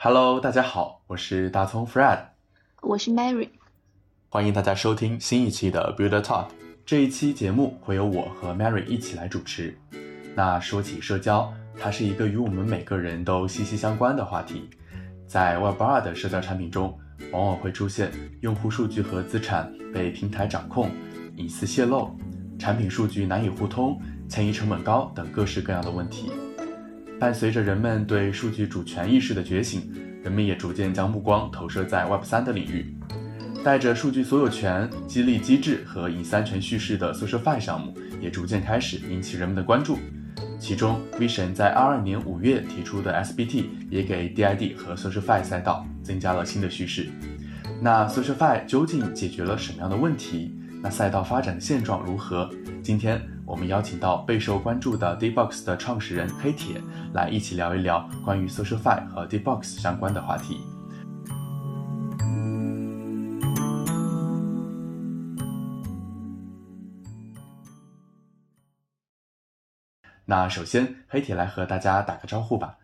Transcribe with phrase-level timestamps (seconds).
[0.00, 2.20] Hello，大家好，我是大葱 Fred，
[2.82, 3.48] 我是 Mary，
[4.28, 6.46] 欢迎大家收听新一期的 Builder Talk。
[6.86, 9.76] 这一期节目会由我和 Mary 一起来主持。
[10.36, 14.70] 那说起社交，它是一个与我们每个人都息息相关的话题。
[15.26, 16.96] 在 Web 二的社交产品中，
[17.32, 20.92] 往往会出现用户数据和资产被平台掌控、
[21.34, 22.16] 隐私泄露、
[22.56, 26.30] 产品数据难以互通、迁移成本高等各式各样的问题。
[27.18, 29.92] 伴随着人们对数据主权意识的觉醒，
[30.22, 32.94] 人们也逐渐将目光投射在 Web 三的领域。
[33.64, 39.98] 带着数据所有权、激励机制和隐私安全叙事的 SocialFi 项目也逐渐开始引起人们的关注。
[40.60, 47.08] 其中，Vision 在22年5月提出的 SBT 也给 DID 和 SocialFi 赛道增加了新的叙事。
[47.80, 50.54] 那 SocialFi 究竟解决了什么样的问题？
[50.80, 52.48] 那赛道发展的现状如何？
[52.80, 53.20] 今天。
[53.48, 56.82] 我们邀请到备受关注的 D-Box 的创始人黑铁
[57.14, 60.60] 来一起聊一聊关于 SocialFi 和 D-Box 相关的话题。
[70.26, 72.76] 那首先，黑铁来和大家打个招呼吧。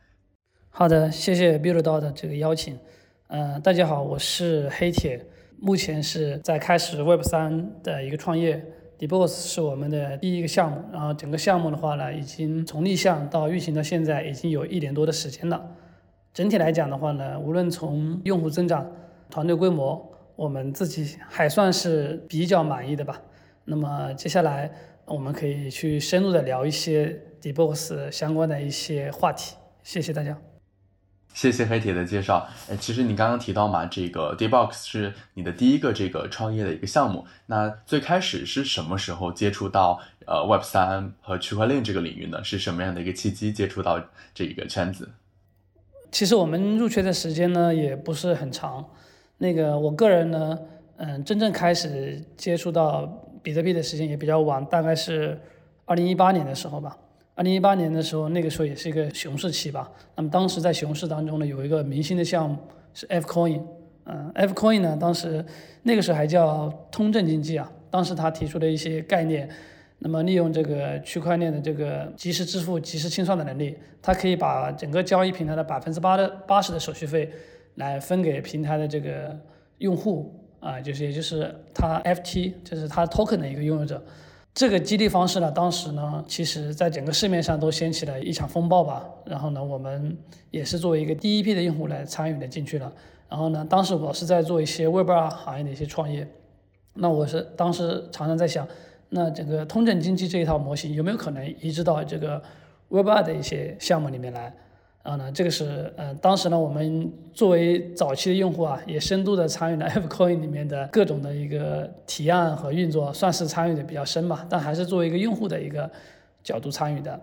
[0.71, 2.79] 好的，谢谢 Build 到的这个邀请。
[3.27, 5.27] 嗯，大家好，我是黑铁，
[5.61, 8.65] 目前是在开始 Web 三的一个创业。
[8.99, 15.65] DBoss 是我们的第一个项目，然后整个项目的话呢，已经从立项到运行到现在，已经有一年多的时间了。
[16.33, 18.91] 整体来讲的话呢，无论从用户增长、
[19.31, 20.05] 团队规模，
[20.37, 23.21] 我们自己还算是比较满意的吧。
[23.65, 24.71] 那么接下来
[25.07, 29.57] 我们可以去深入的聊一些 DBoss 相关的一些话题。
[29.83, 30.54] 谢谢大家。
[31.35, 32.49] 谢谢黑铁的介绍。
[32.71, 37.27] 哎，其实你刚刚提到嘛，这个 D-Box 是你的第一个这个创业的一个项目。
[37.47, 42.43] 那最开始是什么时候接触到呃 Web 三和区块链这个领域呢？
[42.43, 44.01] 是什么样的一个契机接触到
[44.33, 45.11] 这个圈子？
[46.13, 48.89] 其实我们入圈的时间呢也不是很长。
[49.39, 50.57] 那个我个人呢，
[50.99, 53.05] 嗯，真正开始接触到
[53.43, 55.41] 比特币的时间也比较晚，大概是
[55.85, 56.97] 二零一八年的时候吧。
[57.37, 59.91] 二零一八年的时候，那个时候也是一个熊市期吧。
[60.15, 62.57] 那么当时在熊市当中呢，有一个明星的项目
[62.93, 63.61] 是 F Coin，
[64.05, 65.45] 嗯，F Coin 呢，当时
[65.83, 67.71] 那个时候还叫通证经济啊。
[67.91, 69.49] 当时他提出的一些概念，
[69.99, 77.29] 那么利用这个区块链的这个即时支付、即时清算的能力，它可以把整个交易平台的百分之八的八十的手续费
[77.75, 79.37] 来分给平台的这个
[79.79, 84.01] 用户啊，就是也就是他 FT，就是他 token 的一个拥有者。
[84.55, 89.05] 这个激励方式呢，当时呢，其实在整个市面上都掀起了一场风暴吧。
[89.25, 90.17] 然后呢，我们
[90.53, 92.93] 也是作为一个第一批的用户来参与的进去了。
[93.29, 96.29] 然后呢，当时我是在做一些 Web 二行业的一些创业。
[96.93, 98.65] 那我是当时常常在想，
[99.09, 102.41] 那整个通证经济这一套模型有没有可能移植到这个
[102.91, 104.55] Web 二的一些项目里面来？
[105.05, 114.47] 然后呢，这个是呃，当时呢，我们作为早期的用户啊，也深度的参与了 F Coin 里面的各种的一个提案和运作，算是参与的比较深吧。
[114.49, 115.91] 但还是作为一个用户的一个
[116.43, 117.21] 角度参与的。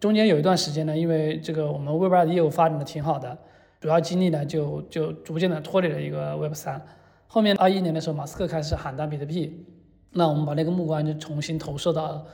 [0.00, 3.38] 中间有一段时间呢，因为这个我们 Web 二的业务发展的挺好的，
[3.80, 6.84] 主要精力呢就就逐渐的脱离了一个 Web 三。
[7.28, 9.64] 后面二一年的时候，马斯克开始喊单比特币，
[10.10, 12.26] 那我们把那个目光就重新投射到。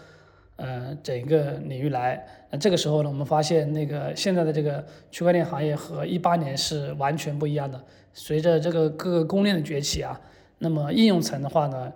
[0.61, 7.83] 呃，整个领域来，那这个时候呢，我们发现那个现在的这个区块链行业和一八年是完全不一样的。
[8.13, 10.21] 随着这个各个公链的崛起啊，
[10.59, 11.91] 那么应用层的话呢，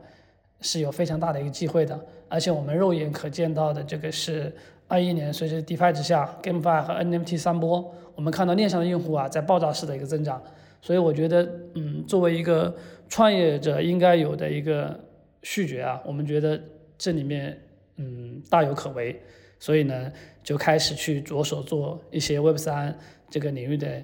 [0.63, 2.01] 是有非常大的一个机会的。
[2.31, 4.51] 而且我们肉眼可见到的这个是
[4.89, 10.43] 二一年随着 DeFi 之下，GameFi 和 NFT 三波，我们看到链上的用户啊在爆炸式的一个增长。
[10.81, 12.75] 所以我觉得，嗯，作为一个
[13.11, 14.99] 创业者应该有的一个
[15.43, 16.59] 嗅觉啊，我们觉得
[16.97, 17.61] 这里面。
[17.97, 19.23] 嗯，大有可为，
[19.59, 20.13] 所以呢，
[20.43, 22.99] 就开始去着手做一些 Web 三
[23.31, 24.03] 这个领域的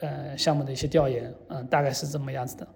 [0.00, 2.68] 呃项目的一些调研，嗯，大概是这么样子的。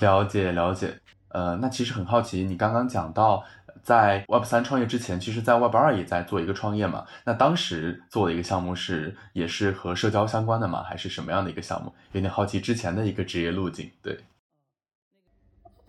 [0.00, 0.94] 了解了解，
[1.28, 3.44] 呃，那其实很好奇，你刚刚讲到
[3.82, 7.04] 在 Web 三创业之前，其实在 Web 二也在做一个创业嘛？
[7.24, 10.82] 那当时做的一个项目是也是和社交相关的吗？
[10.82, 11.92] 还是什么样的一个项目？
[12.12, 14.18] 有点好奇之前的一个职业路径，对。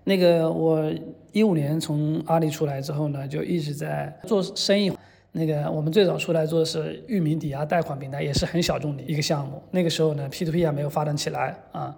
[0.09, 0.91] 那个我
[1.33, 4.91] 一五年从阿里出来之后呢，就一直在做生意。
[5.33, 9.61] 那个我们最早出来做的是域名抵押贷款平台，也是很小众的一个项目。
[9.69, 11.95] 那个时候呢，P to P 还没有发展起来啊。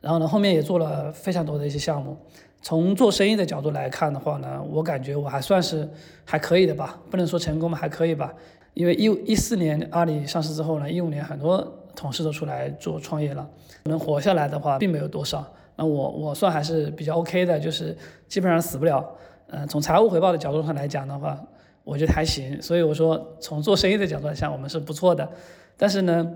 [0.00, 2.16] 然后呢，后面也做了非常多的一些项目。
[2.60, 5.88] 从做生意的角度来看的话呢，我感觉我还算是
[6.24, 8.34] 还可以的吧，不能说成功吧，还可以吧。
[8.74, 13.48] 因为一一四年阿里上市之后呢，一五年很多同事都出来做创业了，
[13.84, 15.46] 能活下来的话并没有多少。
[15.88, 17.96] 我我算还是比较 OK 的，就是
[18.28, 19.04] 基本上死不了。
[19.48, 21.38] 嗯，从财务回报的角度上来讲的话，
[21.84, 22.60] 我觉得还行。
[22.60, 25.28] 所以我说从做生意的角度来讲，我们是不错的。
[25.76, 26.26] 但是呢，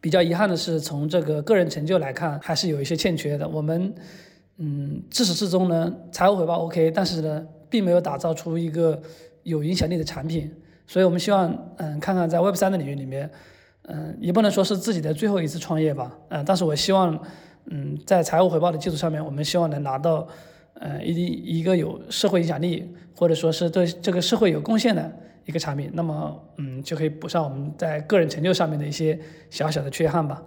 [0.00, 3.48] 比较遗憾的是，从这个个人成就来看，还是有一些欠缺的。
[3.48, 3.94] 我们，
[4.58, 9.00] 嗯，自始至终呢，财务回报 OK，但是呢，并没有打造出一个
[9.42, 10.52] 有影响力的产品。
[10.86, 13.30] 所以我们希望，嗯，看看在 Web 三的领域里面，
[13.82, 17.16] 嗯，也不能说是自己的最后一次创业吧，嗯，但是我希望，
[17.70, 20.28] 嗯，在财务回报的基础上面，我们希望能拿到，
[20.74, 25.10] 呃，一一个有社会影响力，或者说是对这个社会有贡献的。
[25.46, 29.18] 一个产品，那么嗯，就可以补上我们在个人成就上面的一些
[29.48, 30.40] 小小的缺憾吧。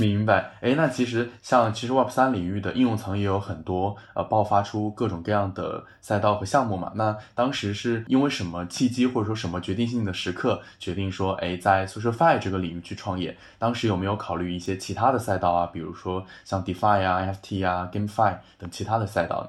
[0.00, 6.92] 明白，哎，那其实像其实 Web 三领域的应用层也有很多，呃，爆发出各种各样的赛道和项目嘛。
[6.96, 13.36] 那当时是因为什么契机或者说什么决定性的时刻，决定说，哎，在 SocialFi 这个领域去创业？
[13.58, 19.44] 当时有没有考虑一些其他的赛道啊，比如说像 DeFi 啊、NFT 啊、GameFi 等其他的赛道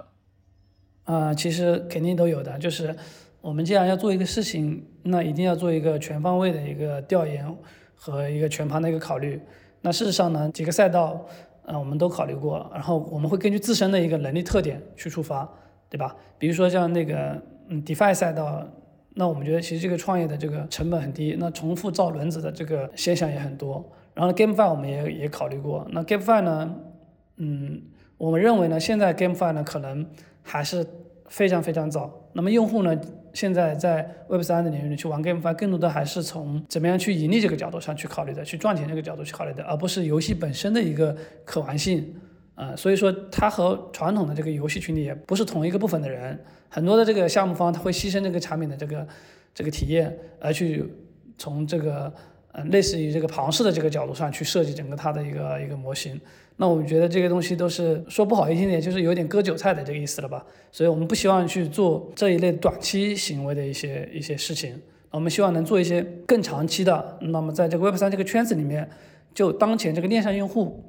[1.05, 1.15] 呢？
[1.15, 2.95] 啊，其实肯定都有的，就是。
[3.41, 7.43] 我们既然要做一个事情，那一定要做一个全方位的一个调研
[7.95, 9.41] 和一个全盘的一个考虑。
[9.81, 11.25] 那事实上呢，几个赛道，
[11.65, 15.49] 呃，我们都考虑过，然后我们会根据自身的一个能力特点去出发，
[15.89, 16.15] 对吧？
[16.37, 18.63] 比如说像那个嗯，DeFi 赛道，
[19.15, 23.83] 那我们觉得其实这个创业的这个成本很低，那重复造轮子的这个现象也很多。
[24.13, 26.75] 然后 GameFi 我们也也考虑过，那 GameFi 呢，
[27.37, 27.81] 嗯，
[28.17, 30.05] 我们认为呢，现在 GameFi 呢可能
[30.43, 30.85] 还是
[31.27, 32.29] 非常非常早。
[32.33, 32.99] 那么用户呢？
[33.33, 42.13] 现在在 Web 三的领域里去玩 GameFi，更多的还是从怎么样去盈利这个角度上去考虑的，去赚钱这个角度去考虑的，而不是游戏本身的一个可玩性。
[42.53, 46.37] 啊，所以说它和传统的这个游戏群体也不是同一个部分的人。
[46.69, 49.07] 很多的这个项目方他会牺牲这个产品的这个
[49.53, 50.85] 这个体验，而去
[51.37, 52.13] 从这个
[52.51, 56.19] 呃类似于这个庞氏的这个角度上去设计整个它的一个一个模型。
[56.57, 60.45] 那我们觉得这个东西都是说不好听点，就是有点割韭菜的这个意思了吧？
[60.71, 67.17] 所以我们不希望去做这一类短期行为的一些一些事情，我们希望能做一些更长期的。
[67.21, 68.87] 那么在这个 Web 三这个圈子里面，
[69.33, 70.83] 就当前这个链上用户，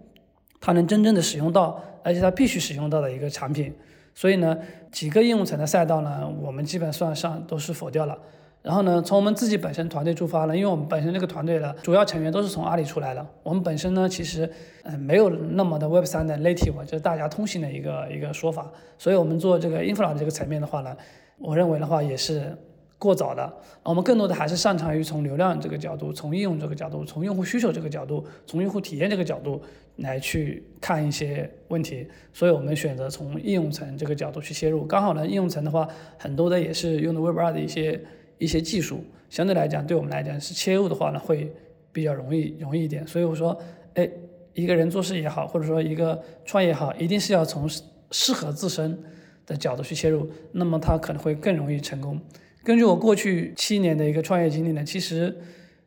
[0.61, 3.73] 他能真正的使用到，而且他必须使用到的一个产品。
[4.15, 4.59] 所以呢，
[4.91, 8.19] 几个应用层的赛道呢，我们基本算上都是否掉了。
[8.63, 14.49] 然后呢，从我们自己本身团队出发呢，因为我们本身这个团队的主要成员都是从阿里出来的，我们本身呢其实
[14.85, 20.97] 嗯没有那么的 Web 三的 native，就是大家通行的一个一个说法，所以我们做这个 infra 这个层面的话呢，
[21.39, 22.57] 我认为的话也是
[22.99, 29.61] 过早的，我们更多的还是擅长于从流量这个角度，从应用这个角度，从用户需求这个角度，从用户体验这个角度
[29.97, 38.01] 来去看一些问题，所以我们选择从应用层这个角度去切入，刚好呢应用层的话很多的也是用的 Web 二的一些。
[38.43, 41.51] 一些技术相对来讲，对我们来讲是切入的话呢，会
[41.93, 43.07] 比较容易容易一点。
[43.07, 43.57] 所以我说，
[43.95, 44.09] 哎，
[44.53, 47.69] 一个人做事也好，或者说一个创业也好，一定是要从
[48.11, 48.99] 适合自身
[49.47, 52.21] 的角度去切入，那么他可能会更容易成功。
[52.65, 55.37] 根据我过去七年的一个创业经历呢，其实，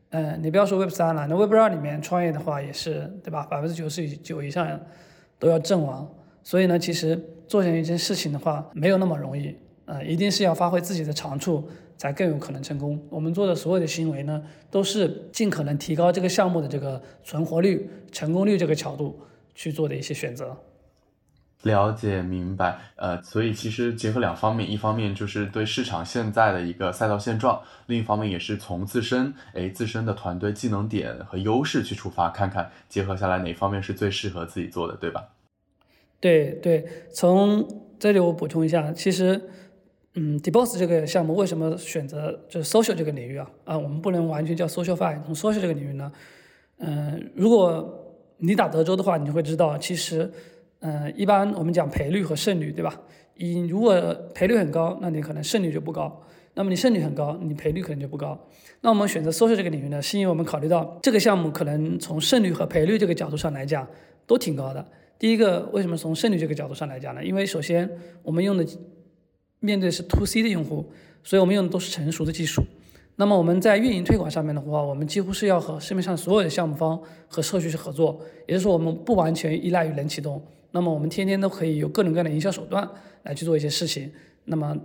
[0.09, 3.45] 嗯，你不要说 Web 三了，那 Web 二里面创业的话也是，对吧？
[3.45, 4.79] 百分之九十九以上
[5.37, 6.09] 都要阵亡。
[6.43, 9.55] 所以呢，其实做成一件事情的话，没有那么容易，
[9.85, 11.67] 呃，一定是要发挥自己的长处。
[11.97, 13.01] 才更有可能成功。
[13.09, 19.19] 我们做的所有的行为呢，都是尽可能提高这个项目的这个存活率、成功率这个角度
[19.53, 20.57] 去做的一些选择。
[21.63, 35.29] 了解明白，呃，所以其实结合两方面，一方面就是对市场现在的一个赛道现状，另一方面也是从自身，哎，自身的团队技能点和优势去出发，看看结合下来哪方面是最适合自己做的，对吧？
[36.19, 37.67] 对对，从
[37.97, 39.49] 这里我补充一下，其实。
[40.17, 43.51] 嗯，Deboss 这个项目为什么选择就是 social 这个领域啊？
[43.65, 45.21] 啊，我们不能完全叫 social fi。
[45.25, 46.09] 从 social 这个领域呢，
[46.77, 50.31] 嗯，如果你打德州的话，你会知道，其实，
[50.79, 52.97] 嗯，一般我们讲赔率和胜率，对吧？
[53.35, 53.93] 你如果
[54.33, 56.09] 赔率很高，那你可能胜率就不高；
[56.53, 58.39] 那么你胜率很高，你赔率可能就不高。
[58.79, 63.85] 那我们选择 social 这个领域呢，是因为我们考虑到这个项目可能从胜率和赔率这个角度上来讲
[64.25, 64.87] 都挺高的。
[65.19, 67.21] 第一个，为什么从胜率这个角度上来讲呢？
[67.21, 67.89] 因为首先
[68.23, 68.65] 我们用的。
[69.65, 70.85] 面对是 to C 的用户，
[71.23, 72.63] 所以我们用的都是成熟的技术。
[73.17, 80.41] 那么我们在运营推广上面的话，我们几乎是要和市面上所有的项目方和社区去合作，也就是说我们不完全依赖于冷启动。
[80.71, 82.87] 那么我们天天都可以有各种各样的营销手段
[83.23, 84.11] 来去做一些事情。
[84.43, 84.77] 那么，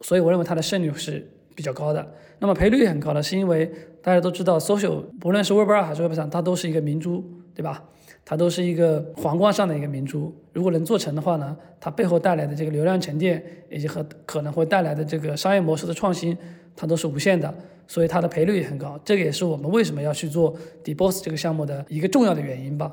[0.00, 2.06] 所以我认为它的胜率是比较高的。
[2.40, 3.70] 那么赔率也很高的，是因为
[4.02, 7.24] 大家都知道，social 不论是 Web 二还是 Web 三，它都是一个明珠，
[7.54, 7.84] 对吧？
[8.28, 13.40] 它都是一个皇冠上的一个明珠，如果能做成的话呢，它背后带来的这个流量沉淀，
[13.70, 16.36] 以及和可能会带来的这个商业模式的创新，
[16.74, 17.54] 它都是无限的，
[17.86, 18.98] 所以它的赔率也很高。
[19.04, 20.52] 这个也是我们为什么要去做
[20.82, 22.92] Deboss 这个项目的一个重要的原因吧。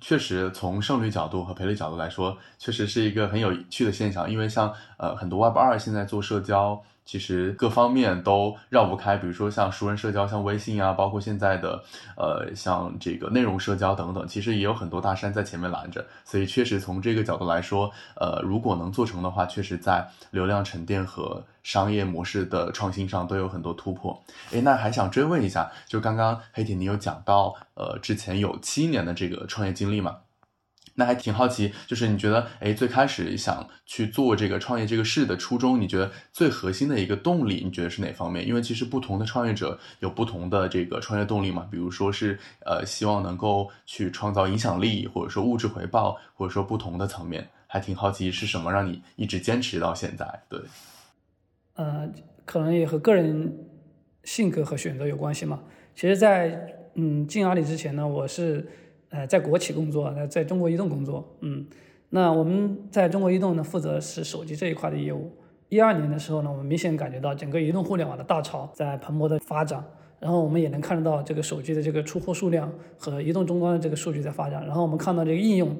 [0.00, 4.28] 确实，从胜率角度和赔率角度来说，确实是一个很有趣的现象。
[4.28, 6.82] 因为像呃很多 Web 二现在做社交。
[7.06, 11.82] 其实各方面都绕不开，比如说像熟人社交，像微信啊，包括现在的
[12.16, 16.04] 呃像这个内容社交等等，其实也有很多大山在前面拦着。
[16.24, 24.20] 所以确实从这个角度来说，呃，如果能做成的话，确实在流量沉淀和商业模式的创新上都有很多突破。
[24.50, 30.16] 诶，那还想追问一下，就刚刚黑铁你有讲到，呃，之前有七年的这个创业经历嘛？
[30.96, 38.46] 那还挺好奇，就是你觉得，哎，最开始想去做这个创业这个事的初衷，你觉得最核心的一个动力，你觉得是哪方面？
[38.48, 50.42] 因为其实不同的创业者有不同的这个创业动力嘛，比如说是呃，希望能够去创造影响力，或者说物质回报，或者说不同的层面，还挺好奇是什么让你一直坚持到现在？
[50.48, 50.60] 对，
[51.74, 52.10] 呃，
[52.46, 53.54] 可能也和个人
[54.24, 55.62] 性格和选择有关系嘛。
[55.94, 58.66] 其实，在嗯进阿里之前呢，我是。
[59.16, 61.64] 呃，在国企工作，在在中国移动工作，嗯，
[62.10, 65.30] 那我们在中国移动呢，负责是手机这一块的业务。
[65.70, 69.82] 一二年的时候呢，我们明显感觉到整个移动互联网的大潮在蓬勃的发展，
[70.20, 75.74] 然后我们也能看得到这个手机的这个出货数量和移动终端的这个数据在发展，然后我们看到这个应用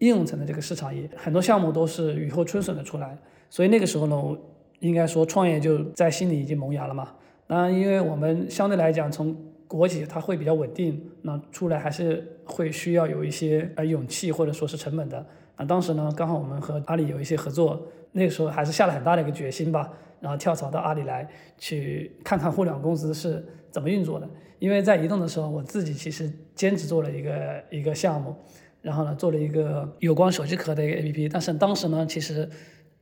[0.00, 3.16] 应用层的这个市场也很多项目都是雨后春笋的出来，
[3.48, 4.36] 所以那个时候呢，我
[4.80, 7.08] 应该说创业就在心里已经萌芽了嘛。
[7.46, 9.36] 当然，因为我们相对来讲从
[9.76, 15.24] 国企它会比较稳定，那出来还是会需要有一些呃勇气或者说是成本的。
[15.56, 24.28] 那当时呢，刚好我们和阿里有一些合作，那个时候还是下了很大的一个决心吧，然后跳槽到阿里来，去看看互联网公司是怎么运作的。
[24.58, 28.34] 因为在移动的时候，我自己其实兼职做了一个一个项目，
[28.80, 32.48] 然后呢做了一个有关手机壳的一个 APP，但是当时呢其实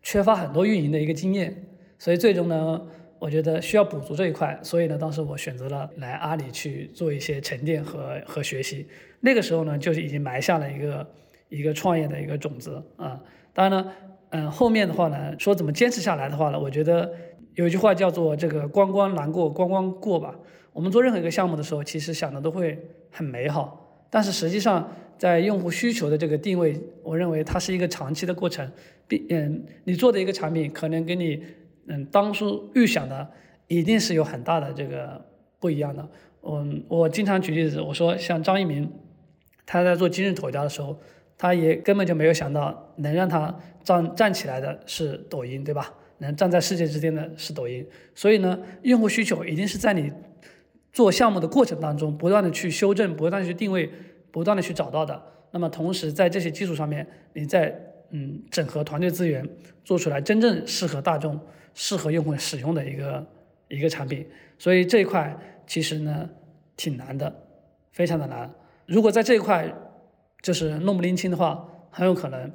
[0.03, 1.65] 缺乏很多运营的一个经验，
[1.99, 2.81] 所以最终呢。
[3.21, 8.87] 我觉得需要补足这一块，所以呢，当时我选择了来阿里去做一些沉淀和和学习。
[9.21, 11.07] 那个时候呢，就是已经埋下了一个
[11.51, 13.21] 一个创业的一个种子啊。
[13.53, 13.93] 当然呢，
[14.31, 17.13] 嗯，后面的话呢，说怎么坚持下来的话呢，我觉得
[17.57, 20.35] 有一句话叫做这个关关难过关关过吧。
[20.73, 22.79] 我们做任何一个项目的时候，其实想的都会
[23.11, 28.67] 很美好，但是实际上在用户需求的这个定位，我认为它是一个长期的过程。
[29.07, 31.45] 并嗯，你做的一个产品可能给你。
[31.91, 33.29] 嗯，当初预想的
[33.67, 35.21] 一定是有很大的这个
[35.59, 36.09] 不一样的。
[36.43, 38.89] 嗯，我经常举例子，我说像张一鸣，
[39.67, 40.97] 他在做今日头条的时候，
[41.37, 45.93] 他也根本就没有想到能让他站站起来的是抖音，对吧？
[46.19, 47.85] 能站在世界之巅的是抖音。
[48.15, 50.13] 所以呢，用户需求一定是在你
[50.93, 53.91] 做项目的过程当中不断的去修正、不断的去定位、
[54.31, 55.21] 不断的去找到的。
[55.51, 57.75] 那么同时在这些基础上面，你在
[58.11, 59.45] 嗯整合团队资源，
[59.85, 61.41] 做出来真正适合大众。
[61.75, 63.27] 适合用户使用的一个
[63.69, 64.27] 一个产品，
[64.59, 65.37] 所以这一块
[65.67, 66.29] 其实呢
[66.77, 67.33] 挺难的，
[67.93, 68.51] 非常的难。
[68.87, 69.73] 如果在这一块
[70.43, 72.51] 就是弄不拎清的话，很有可能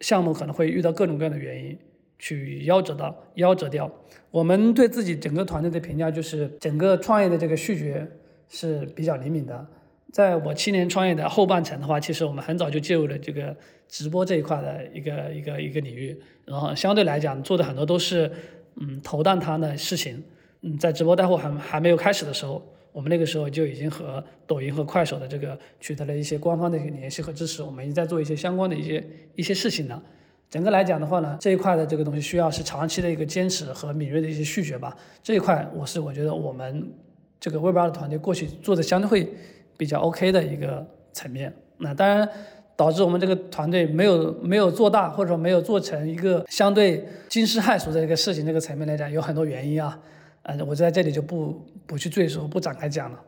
[0.00, 1.78] 项目可能会遇到各种各样的原因
[2.18, 3.88] 去夭折到夭折掉。
[4.30, 8.06] 我们对自己整个团队的评价就是，整个创业的这个嗅觉
[8.48, 9.66] 是比较灵敏的。
[10.12, 13.54] 在我七年创业的后半程的话，其实我们很早就介入了这个
[13.86, 18.30] 直播这一块的一个一个一个领域，然后相对来讲做的很多都是。
[18.78, 20.22] 嗯，投蛋摊的事情，
[20.60, 29.02] 嗯，在直播带货还还没有开始的时候，我们那个时候就已经和抖音和快手的这个取得了一些官方的一个联系和支持，我们已经在做一些相关的一些
[29.34, 30.02] 一些事情了。
[30.50, 34.96] 整个来讲的话呢，这一块的这个东西需要是长期的一个坚持和敏锐的一些嗅觉吧。
[35.22, 36.92] 这一块我是我觉得我们
[37.40, 39.32] 这个 Web 二的团队过去做的相对会
[39.76, 41.52] 比较 OK 的一个层面。
[41.78, 42.28] 那当然。
[42.76, 48.44] 导致我们这个团队没有没有做大，或者说没有做成一个相对惊世骇俗的一个事情。
[48.44, 49.98] 这个层面来讲，有很多原因啊，
[50.42, 53.18] 呃，我在这里就不不去赘述，不展开讲了。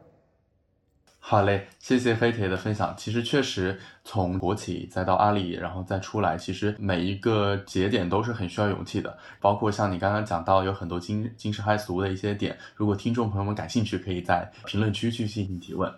[1.21, 2.95] 好嘞，谢谢黑铁的分享。
[2.97, 9.19] 其实确实从国企再到阿里，然后再出来，其实每一个节点都是很需要勇气的。
[9.39, 15.93] 包括像你刚刚讲到有很多惊惊世骇俗的一些点，如果听众朋友们感兴趣，可以在评论区去进行提问。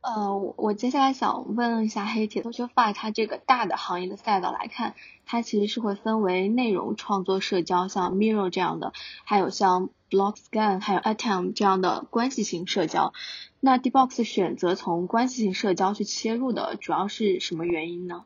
[0.00, 4.94] 呃，我接下来想问一下黑铁，就放在它这个大的行业的赛道来看，
[5.26, 8.92] 它其实是会分为内容创作、社交，像 Mirror 这样的，
[9.24, 13.12] 还有像 Blogscan，还有 Atom 这样的关系型社交。
[13.60, 18.24] 那 Dbox 选择从关系型社交去切入的主要是什么原因呢？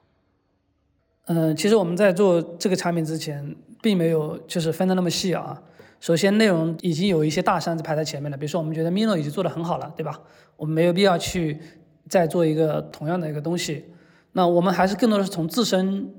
[1.26, 5.62] 嗯，其实我们在做这个产品之前，并没有就是分的那么细啊。
[6.02, 8.37] 首先，内容已经有一些大山子排在前面了。
[8.37, 10.21] 比如说，我们觉得 Mino 已经做得很好了，对吧？
[10.56, 11.56] 我们没有必要去
[12.09, 13.85] 再做一个同样的一个东西。
[14.32, 16.12] 那我们还是更多的是从自身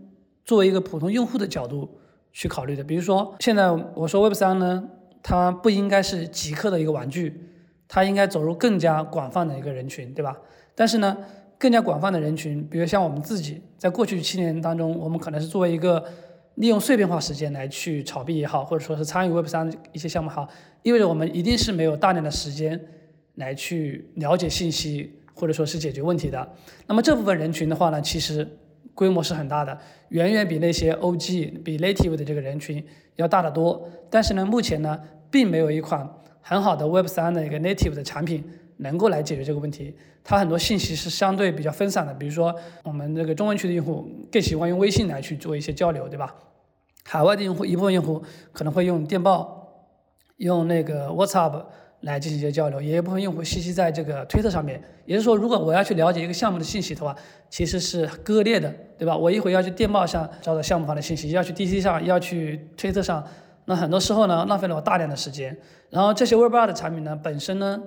[0.46, 2.00] 作为一个普通用户的角度
[2.32, 2.82] 去考虑的。
[2.82, 4.82] 比如说，现在我说 Web 三呢，
[5.22, 7.42] 它不应该是极客的一个玩具，
[7.90, 10.38] 它应该走入更加广泛的一个人群，对吧？
[10.74, 11.18] 但是呢，
[11.58, 16.06] 更加广泛的人群，比如像我们自己，在过去七年当中，我们可能是作为一个
[16.56, 20.48] 利用碎片化时间来去炒币也好，或者说是参与 Web 三一些项目好，
[20.84, 22.80] 意味着我们一定是没有大量的时间
[23.36, 26.48] 来去了解信息，或者说是解决问题的。
[26.86, 28.48] 那么这部分人群的话呢，其实
[28.94, 29.76] 规模是很大的，
[30.10, 33.90] 远远比那些 OG、比 Native 的这个人群要大得多。
[34.12, 35.00] 但是呢，目前呢，
[35.32, 36.08] 并没有一款
[36.42, 38.44] 很好的 Web 三的一个 Native 的产品
[38.84, 39.96] 能够来解决这个问题。
[40.24, 46.34] 它很多信息是相对比较分散的，比如说我们这个中文区的用户更喜欢用微信来去做一些交流，对吧？
[47.04, 48.24] 海外的用户一部分用户
[48.54, 49.68] 可能会用电报、
[50.38, 51.66] 用那个 WhatsApp
[52.02, 54.82] 来进行一些交流，也有一部分用户信息在这个推特上面。
[55.06, 57.14] 也就是说，如果我要去了解一个项目的信息的话，
[57.50, 59.18] 其实是割裂的，对吧？
[59.18, 63.22] 我一会要去电报上找到项目方的信息，要去 DC 上，要去推特上，
[63.66, 65.58] 那很多时候呢，浪费了我大量的时间。
[65.90, 67.82] 然后这些 Web 二的产品呢，本身呢。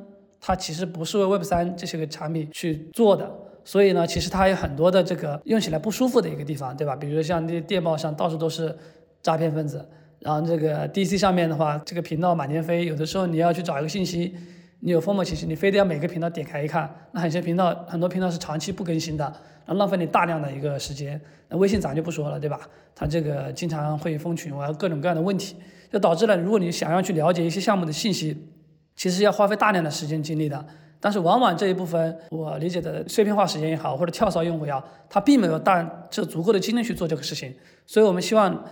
[0.47, 3.29] 它其实不是为 Web 三这些个产品去做的，
[3.65, 6.95] 所以呢，其实它有很多的这个用起来不舒服的一个地方，对吧？
[6.95, 8.73] 比如说像那电报上到处都是
[9.21, 9.85] 诈骗分子，
[10.21, 14.37] 然后这个 DC 上面的话，这个频道满天飞，有的时候你要去找一个信息，
[14.79, 19.25] 你有 form 信息，你非得要每个频道点开一看，那很些频道很多频道是长期不更新的，
[19.65, 21.21] 然后浪费你大量的一个时间。
[21.49, 22.61] 那微信咱就不说了，对吧？
[22.95, 25.57] 它这个经常会封群，我要各种各样的问题，
[25.91, 28.53] 就导致了如果你想要去了解一些项目的信息。
[28.97, 30.67] 其实要花费大量的时间精力的，
[30.99, 37.55] 但是往往这一部分我理解的碎片化时间也好，或者跳槽用户也好，他并没有大这足够的精力去做这个事情，
[37.87, 38.65] 所以我们希望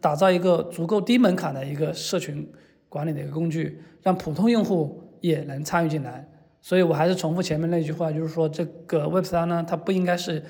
[0.00, 2.50] 打造一个足够低门槛的一个社群
[2.88, 6.26] 管理的一个工具，让普通用户也能参与进来。
[6.62, 10.42] 所以我还是重复前面那句话，就是说这个 Web 三呢，它不应该是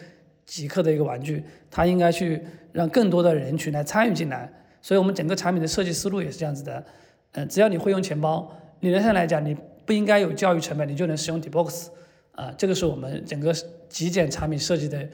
[0.45, 2.40] 极客的一个玩具，它应该去
[2.73, 4.50] 让更多的人群来参与进来。
[4.80, 6.85] 所以我们整个产品的设计思路也是这样子的，
[7.33, 8.50] 嗯，只要你会用钱包。
[8.80, 11.88] 理论上来讲，你不应该有教育成本，你就能使用 Dbox，
[12.33, 13.52] 啊，这个是我们整个
[13.88, 15.09] 极简产品设计的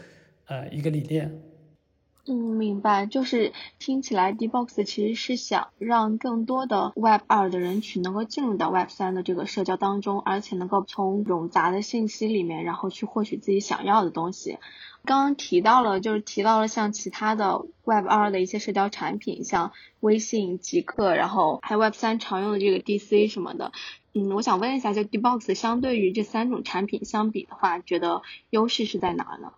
[0.46, 1.30] 呃一个理念。
[2.24, 14.58] 嗯，明白，就是听起来 Dbox 其实是想让更多的 Web 二的人群能够进入到 Web 三的这个社交当中，而且能够从冗杂的信息里面，然后去获取自己想要的东西。
[15.04, 23.72] 刚刚提到了，就是提到了像其他的 Web 二的一些社交产品，像微信、极客，然后还有 Web 三常用的这个 DC 什么的。
[24.14, 29.54] 嗯，我想问一下，就 Dbox 相对于这三种产品相比的话，觉得优势是在哪呢？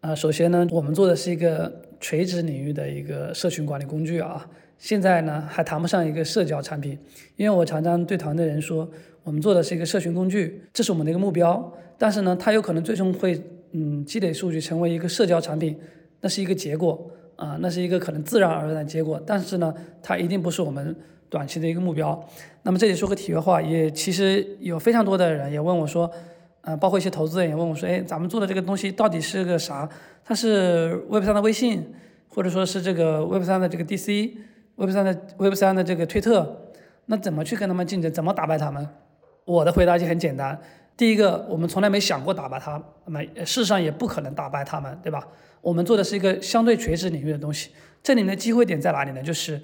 [0.00, 4.48] 啊，首先呢，我们做的是一个垂直领域的一个社群管理工具啊。
[4.78, 6.98] 现在呢，还谈不上一个社交产品，
[7.36, 8.88] 因为我常常对团队人说，
[9.24, 11.72] 我们做的是一个社群工具，这是我们的一个目标。
[11.98, 13.40] 但是呢，它有可能最终会。
[13.72, 15.76] 嗯，积累数据成为一个社交产品，
[16.22, 19.20] 那是一个结果啊，那是一个可能自然而然的结果。
[19.26, 20.96] 但是呢，它一定不是我们
[21.28, 22.26] 短期的一个目标。
[22.62, 26.10] 那么这里说个题外话，也其实有非常多的人也问我说，
[26.66, 29.88] 呃，包括一些投资人也问我说，哎，咱们做的这个东西到底是个啥？
[30.24, 31.94] 它是 Web 三的微信，
[32.28, 36.72] 或者说是这个 Web 三的这个 DC，Web 三的 Web 三的这个推特，
[37.04, 38.12] 那怎么去跟他们竞争？
[38.12, 38.84] 怎么打败他们？
[39.44, 40.60] 我的回答就很简单。
[40.96, 45.24] 第一个，我们从来没想过打败他们，事实上也不可能打败他们，对吧？
[45.60, 47.70] 我们做的是一个相对垂直领域的东西，
[48.02, 49.22] 这里面的机会点在哪里呢？
[49.22, 49.60] 就是，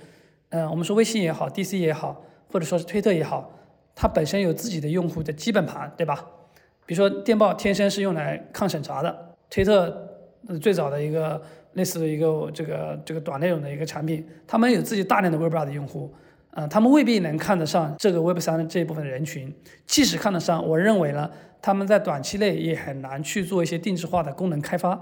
[0.51, 3.51] 嗯，我们说微信也好，DC 也好，或者说是推特也好，
[3.97, 6.25] 它本身有自己的用户的基本盘，对吧？
[6.87, 10.09] 比如说电报天生是用来抗审查的，推特
[10.61, 11.41] 最早的一个
[11.75, 16.13] 类似的一个这个这个短内容的一个产品，他们有自己大量的 Web 二的用户。
[16.51, 19.51] 啊，他们未必能看得上这个 Web 三的这一部分的人群，
[19.87, 21.31] 即使看得上，我认为呢，
[21.63, 25.01] 他们在短期内也很难去做一些定制化的功能开发。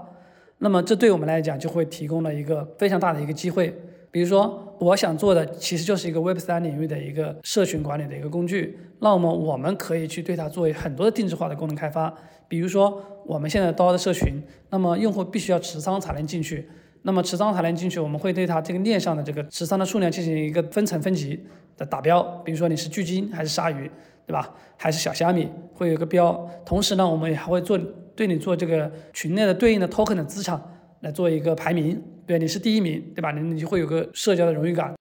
[0.59, 3.77] 那么这对我们来讲就会提供了一个非常大的一个机会。
[4.11, 8.77] 比如说，我想做的其实就是一个 Web 三领域的一个社群管理的一个工具。
[8.99, 12.13] 那么我们可以去对它做很多的定制化的功能开发。
[12.49, 14.33] 比如说，我们现在刀的社群，
[14.69, 16.67] 那么用户必须要持仓才能进去。
[17.03, 21.39] 那么持仓才能进去，我们会对它这个链上的这个持仓的数量进行一个分层分级
[21.77, 23.89] 的打标，比如说你是巨鲸还是鲨鱼，
[24.27, 24.53] 对吧？
[24.77, 26.47] 还是小虾米，会有一个标。
[26.65, 27.79] 同时呢，我们也还会做
[28.15, 30.61] 对你做这个群内的对应的 token 的资产
[30.99, 31.99] 来做一个排名，
[32.31, 33.33] 对，你是第一名，对吧？
[33.33, 34.95] 你你就会有个社交的荣誉感。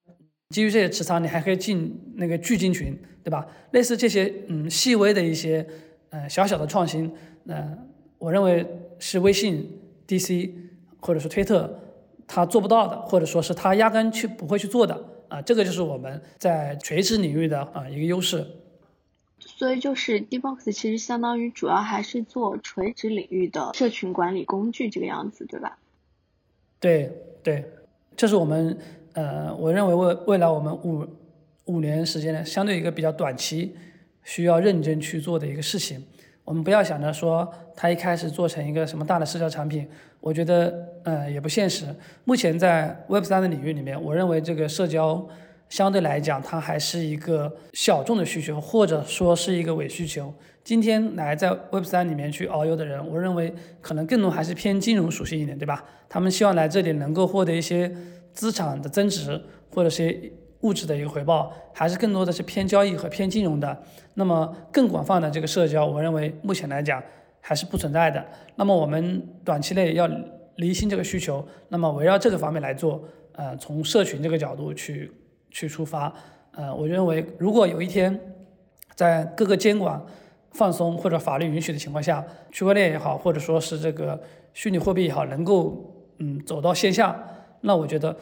[0.48, 3.46] 基于这些持仓，你还可以进那个巨鲸群，对吧？
[3.70, 5.64] 类似这些嗯细微的一些
[6.08, 7.08] 呃小小的创新，
[7.46, 7.78] 呃，
[8.18, 8.66] 我认为
[8.98, 10.50] 是微信 DC
[10.98, 11.72] 或者是推特。
[12.26, 18.44] 他做不到的，或者说是他压根去不会去做的啊，这个就是我们在垂直领域的啊一个优势。
[19.38, 25.78] 所以就是 Dbox 其实相当于主要还是做垂直领域的社群管理工具这个样子，对吧？
[26.80, 27.12] 对
[27.42, 27.64] 对，
[28.16, 28.76] 这是我们
[29.12, 31.06] 呃，我认为未未来我们五
[31.66, 33.76] 五年时间呢，相对一个比较短期
[34.24, 36.02] 需要认真去做的一个事情。
[36.42, 39.86] 我们不要想着说它一开始做成一个什么大的社交产品，
[40.20, 41.84] 我觉得呃也不现实。
[42.24, 45.28] 目前在 Web 三的领域里面，我认为这个社交
[45.70, 50.34] 相对来讲它还是一个小众的需求，或者说是一个伪需求。
[50.62, 55.82] 今天来在 Web 三里面去遨游的人，我认为可能更多还是偏金融属性一点，对吧？
[56.08, 57.90] 他们希望来这里能够获得一些
[58.32, 59.40] 资产的增值，
[59.72, 63.82] 或者是物质的一个回报，还是更多的是偏交易和偏金融的。
[64.14, 67.02] 那么更广泛的这个社交，我认为目前来讲
[67.40, 68.22] 还是不存在的。
[68.56, 70.10] 那么我们短期内要
[70.56, 73.02] 离心这个需求，那么围绕这个方面来做，
[73.32, 75.10] 呃，从社群这个角度去
[75.50, 76.12] 去出发，
[76.52, 78.18] 呃，我认为如果有一天
[78.94, 80.00] 在各个监管。
[80.52, 84.20] 放松或者法律允许的情况下，区块链也好，或者说是这个
[84.52, 87.16] 虚拟货币也好，能够嗯走到线下，
[87.60, 88.14] 那我觉得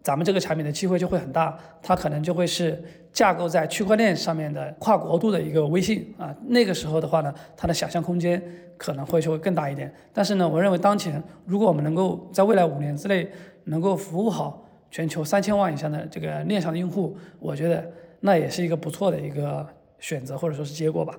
[0.00, 6.34] 咱们这个产品的机会就会很大，它可能就会是架构在区块链上面的跨国度的一个微信啊。
[6.46, 8.42] 那个时候的话呢，它的想象空间
[8.78, 9.94] 可能会就会更大一点。
[10.10, 13.30] 但是呢，我认为当前如果我们能够在未来五年之内
[13.64, 14.63] 能够服务好
[14.94, 21.18] 全球三千万以上的这个链上的用户，我觉得那也是一个不错的一个选择或者说是结果吧。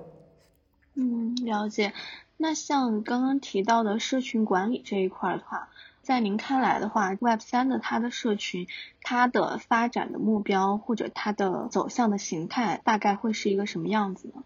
[0.94, 1.92] 嗯，了解。
[2.38, 5.68] 那像刚刚提到的社群管理这一块的话，
[6.00, 8.66] 在您看来的话，Web 三的它的社群，
[9.02, 14.42] 它的发展的目标或者它的走向的形态，大概会是一个什么样子呢？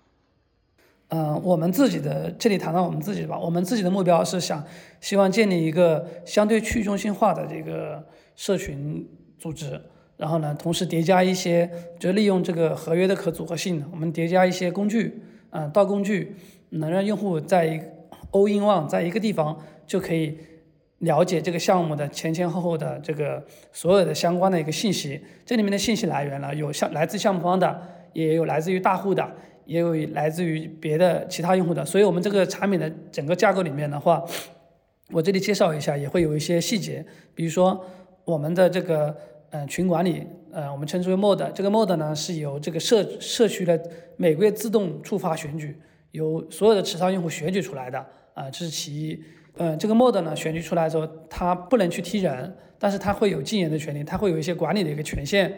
[1.11, 4.65] 嗯，我们自己的这里谈到我们自己吧，我们自己的目标是想
[5.01, 9.09] 希望建立一个相对去中心化的这个社群
[9.41, 9.81] 组织，
[10.19, 15.23] 然后呢，同时叠加一些，就利用这个合约的可组合性，我们叠加一些工具。
[15.53, 16.37] 嗯，到工具
[16.69, 17.81] 能让用户在一
[18.31, 20.39] all in one 在一个地方就可以
[20.99, 25.21] 了解这个项目的前前后后的这个所有的相关的一个信息。
[25.45, 29.29] 这里面的信息来源呢，有项来自项目方的，也有来自于大户的，
[29.65, 31.85] 也有来自于别的其他用户的。
[31.85, 34.23] 所以我们这个产品的整个架构里面的话，
[35.11, 37.85] 我这里介绍一下，也会有一些细节，比如说
[38.25, 39.17] 我们的这个。
[39.51, 41.51] 嗯，群管理，呃，我们称之为 mod，。
[41.53, 43.81] 这个 mod 呢，是由这个社社区的
[44.17, 45.77] 每个月自动触发选举，
[46.13, 47.99] 由所有的持仓用户选举出来的，
[48.35, 49.21] 啊，这是其一。
[49.57, 55.53] 嗯，这个 mod 呢，选举出来之后，它不能去踢人，但是它会有禁言的权利，它会有一些管理的一个权限。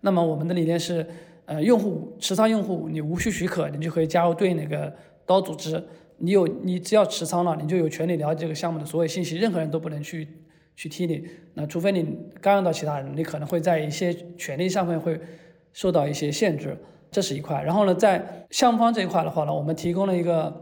[0.00, 1.06] 那么我们的理念是，
[1.44, 4.90] 呃，用户持仓用户，你无需许可，你就可以加入对应的一个
[5.26, 5.82] 刀组织。
[6.16, 10.26] 你有，你只要持仓了，你就有权利了解这个项目的所有信息，任何人都不能去。
[10.76, 15.20] 去踢你，那除非你干扰到其他人，你可能会在一些权利上面会
[15.72, 16.76] 受到一些限制，
[17.10, 17.62] 这是一块。
[17.62, 20.52] 然后呢，在项目方这一块的话呢，我们提供了一个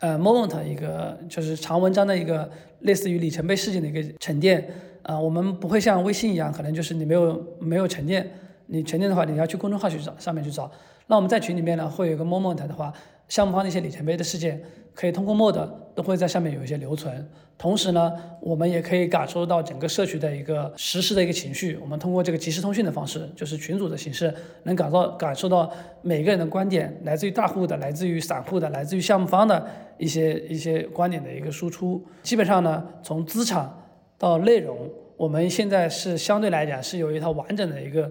[0.00, 2.50] 呃 moment 一个就是长文章的一个
[2.80, 4.68] 类似于里程碑事件的一个沉淀
[5.02, 8.30] 啊，我们不会像微信一样，可能就是你没有没有沉淀，
[8.66, 10.70] 你沉淀的话你要去公众号去找上面去找。
[11.06, 12.92] 那我们在群里面呢，会有一个 moment 的话，
[13.28, 14.62] 项目方的一些里程碑的事件。
[14.94, 21.76] 可以通过 Mod 都会在上面有一些留存，同时呢，我们也可以感受到整个社区的一个实时的一个情绪。
[21.82, 25.68] 我们通过这个即时通讯的方式，就是群组的形式，能感到感受到
[26.00, 29.66] 每个人的观点，来自于大户的，来自于散户的，来自于项目方的
[29.98, 32.00] 一些一些观点的一个输出。
[32.22, 33.68] 基本上呢，从资产
[34.16, 38.08] 到内容，我们现在是相对来讲是有一套完整的一个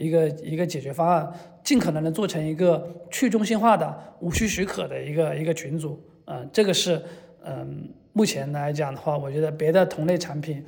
[0.00, 1.30] 一个一个解决方案，
[1.62, 6.02] 尽可能的做成一个去中心化的、无需许可的一个一个群组。
[6.24, 7.02] 嗯，这个是，
[7.44, 10.64] 嗯，目前来讲的话，我觉得别的同类产品，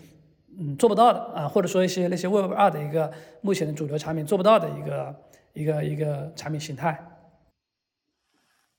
[0.59, 5.16] 嗯，做不到的啊，或者说一些那些 Web 二的一个目前的主流产品做不到的一个
[5.55, 7.03] 一个一个产品形态。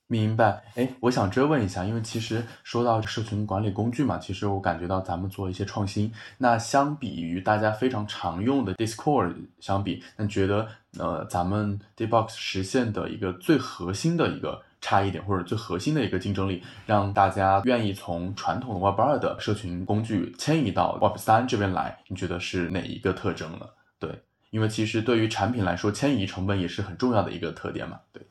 [0.08, 14.62] 明白，哎，我想追问一下，因为其实说到社群管理工具嘛，其实我感觉到咱们做一些创新，那相比于大家非常常用的 Discord 相比，那觉得呃，咱们 Dbox 实现的一个最核心的一个。
[14.86, 23.66] 差异点，或者最核心的一个竞争力，让大家愿意从传统的 Web 二的社群工具迁移到 Web 三这边来，你觉得是哪一个特征呢？
[23.98, 27.98] 对，因为其实对于产品来说，迁移成本也是很重要的一个特点嘛。
[28.12, 28.28] 对，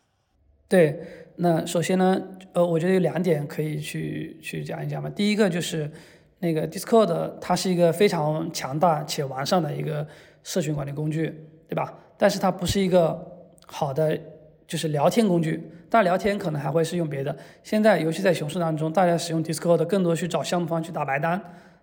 [0.69, 5.11] 对，那首先呢，呃，我觉得有两点可以去去讲一讲嘛。
[5.11, 5.91] 第一个就是
[6.39, 10.07] 那个 Discord，它是一个非常强大且完善的一个
[10.45, 11.35] 社群管理工具，
[11.69, 11.93] 对吧？
[12.17, 14.19] 但是它不是一个好的。
[14.65, 17.37] 就是聊天工具，大家聊天可能还会是用别的。
[17.63, 21.39] 现在尤其在熊市当中，大家使用 Discord 更多去找项目方去打白单，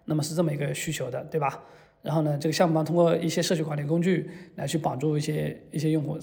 [0.05, 1.61] 那么是这么一个需求的，对吧？
[2.01, 6.17] 然后呢，这个项目方通过一些社区管理工具来去绑住一些一些用户。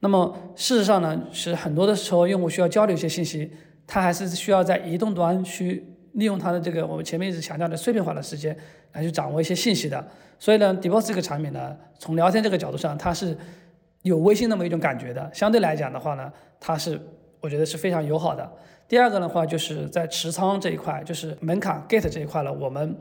[0.00, 3.50] 那么事实上呢，是很多的时候用户需要交流一些信息，
[3.86, 8.56] 他还是需要在移动端去利用他的这个我们前面一直强调的碎片化的时间
[8.92, 10.06] 来去掌握一些信息的。
[10.38, 13.36] 所以呢，Dbox 这个产品呢，从聊天这个角度上，它是。
[14.02, 16.96] 有微信那么一种感觉的，相对来讲的话呢，它是
[17.40, 18.48] 我觉得是非常友好的。
[18.86, 22.52] 第二个的话，就是在持仓这一块，就是门槛 gate 这一块了。
[22.52, 22.96] 我们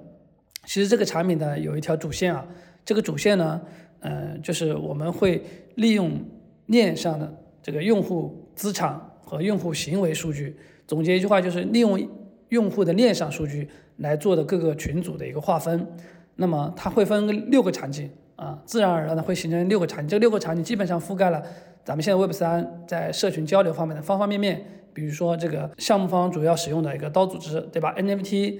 [0.65, 2.43] 其实这个产品呢有一条主线啊，
[2.83, 3.61] 这个主线呢，
[3.99, 5.43] 嗯，就是我们会
[5.75, 6.19] 利用
[6.67, 10.55] 链上的这个用户资产和用户行为数据，
[10.87, 12.09] 总结一句话就是利用
[12.49, 15.87] 用户的链上数据来做的各个群组的一个划分。
[16.35, 20.07] 那么它会分六个场景啊，自然而然的会形成六个场景。
[20.07, 21.41] 这六个场景基本上覆盖了
[21.83, 24.65] 咱们现在 Web 三在社群交流方面的方方面面。
[24.93, 28.59] 比如说这个项目方主要使用的一个刀组织，对吧？NFT，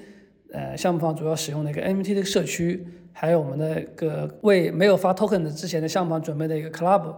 [0.52, 7.16] 呃，项目方主要使用的一个 NFT 的社区，还有我们的一个为没有发 token 的之前的项目方准备的一个 club，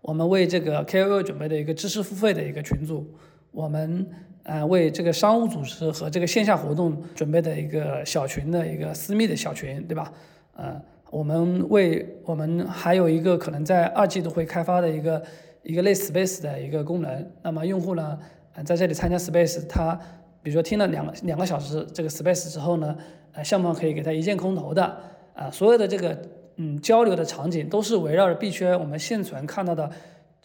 [0.00, 3.06] 我们为这个 KOL 准备的一个知识付费的一个群组，
[3.50, 4.06] 我们
[4.44, 10.12] 呃为这个商务组织和这个线下活动准备的一个小群的一个私密的小群，对吧？
[10.54, 10.80] 呃，
[11.10, 15.22] 我们为我们还有一个可能在二季度会开发的一个
[15.62, 18.18] 一个类 space 的一个功能，那么用户呢？
[18.64, 19.96] 在这里参加 Space，他
[20.42, 22.96] 比如说听了两两个小时这个 Space 之后呢，
[23.32, 24.96] 呃，项目方可以给他一键空投的，
[25.34, 26.20] 啊，所有的这个
[26.58, 29.90] 嗯交流的场景都是围绕着币圈我们现存看到的，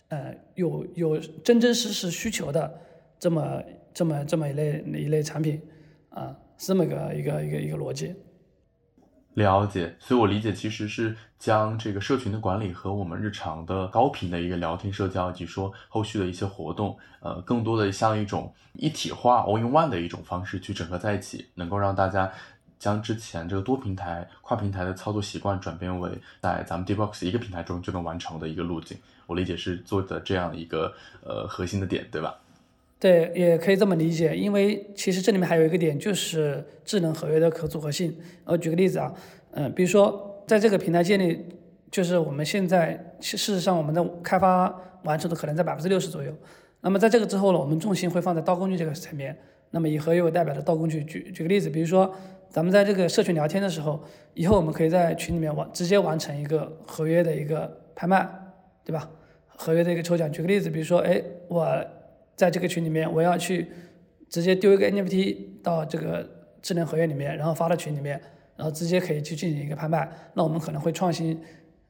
[0.09, 2.79] 呃，有有真真实实需求的
[3.19, 3.61] 这么
[3.93, 5.59] 这么这么一类一类产品，
[6.09, 8.15] 啊，是这么个一个一个一个逻辑。
[9.33, 22.31] 了解，所以我理解其实是将这个社群的管理和我们日常的高频的一个聊天社交，以及说后续的一些活动，呃，更多的像一种一体化 all in one 的一种方式去整合在一起，能够让大家
[22.83, 28.97] 将之前这个多平台、跨平台的操作习惯转变为在咱们 Dbox 一个平台中就能完成的一个路径。
[29.25, 30.93] 我理解是做的这样一个
[31.23, 32.37] 呃核心的点，对吧？
[32.99, 38.13] 对，也可以这么理解，因为其实这里面还有一个点，就是智能合约的可组合性。
[38.43, 39.13] 我举个例子啊，
[39.51, 41.41] 嗯，比如说在这个平台建立，
[41.89, 46.33] 就是我们现在事实上我们的开发完成度可能在百分之六十左右。
[46.81, 49.37] 那么在这个之后呢，我们重心会放在刀工具这个层面。
[49.73, 52.15] 那么以合约为代表的道工具，举举个例子，比如说
[52.49, 54.01] 咱们在这个社群聊天的时候，
[54.33, 58.27] 以后我们可以在群里面完直接完成一个合约的一个拍卖，
[58.85, 59.09] 对吧？
[59.47, 60.31] 合约的一个抽奖。
[60.31, 61.85] 举个例子，比如说，哎，我。
[62.35, 63.67] 在这个群里面，我要去
[64.27, 66.27] 直接丢一个 NFT 到这个
[66.63, 68.19] 智能合约里面，然后发到群里面，
[68.57, 70.11] 然后直接可以去进行一个拍卖。
[70.33, 71.39] 那我们可能会创新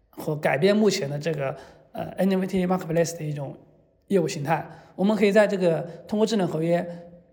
[0.09, 1.55] 和改变目前的这个
[1.93, 3.55] 呃 NFT marketplace 的一种
[4.07, 4.69] 业务形态。
[4.97, 6.85] 我们可以在这个通过智能合约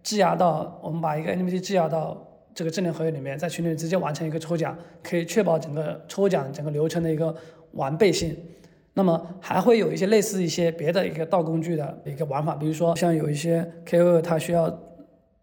[0.03, 7.35] 质押到，我们把一个 NFT 质押到这个智能合约里面，在群里直接完成一个抽奖，可以确保整个抽奖整个流程的一个
[7.73, 8.37] 完备性。
[8.95, 14.69] 那么还会有一些类似一些别的一个道工具的一个玩法，比如说像有一些 KOL 他需要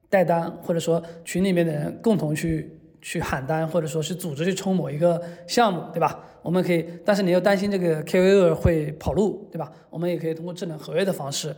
[0.10, 6.20] 带单，或者说群里面的人共同去去喊单，或者说是组织去冲某一个项目，对吧？
[6.42, 9.72] 我们可以，但是你又担心这个 KOL 会跑路，对吧？
[9.90, 11.56] 我们也可以通过智能合约的方式，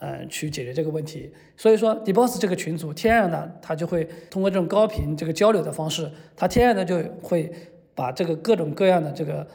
[0.00, 1.32] 呃，去解决这个问题。
[1.56, 7.52] 所以说，Dboss 这个群组天然的它就会通过这种高频这个交流的方式，它天然的就会
[7.94, 9.46] 把这个各种各样的这个。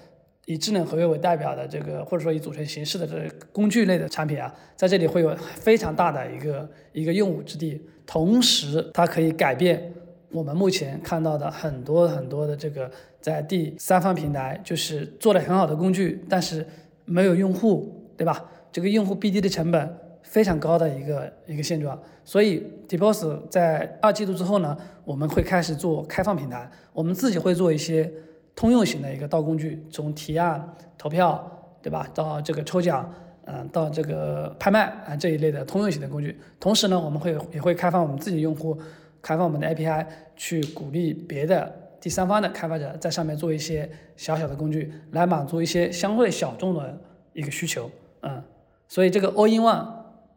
[0.47, 7.81] 以智能合约为代表的这个，或者说以组成形式的这工具类的产品啊，在这里会有非常大的一个一个用武之地。
[8.05, 9.91] 同时，它可以改变
[10.29, 12.88] 我们目前看到的很多很多的这个
[13.19, 16.63] 在第三方平台，就是做的很好的工具，但是
[17.05, 18.45] 没有用户，对吧？
[18.71, 21.97] 这个用户 BD 的成本非常高的一个一个现状。
[22.25, 28.11] 所以，Dboss 在二季度之后呢，我们会开始做开放平台，我们自己会做一些。
[28.57, 30.65] 通用型的一个道工具，从提案、
[30.97, 31.45] 投票，
[31.81, 36.39] 对吧，到这个抽奖，嗯，到这个拍卖啊这一类的通用型的工具。
[36.57, 38.77] 同时呢，我们会也会开放我们自己用户，
[39.21, 40.05] 开放我们的 API，
[40.38, 46.97] 去鼓励别的第三方的开发者在上面做一些小小的工具，来满足一些相对小众的
[47.33, 47.91] 一个需求。
[48.21, 48.41] 嗯，
[48.88, 49.85] 所以这个 All in One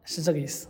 [0.09, 0.67] 是这个意思。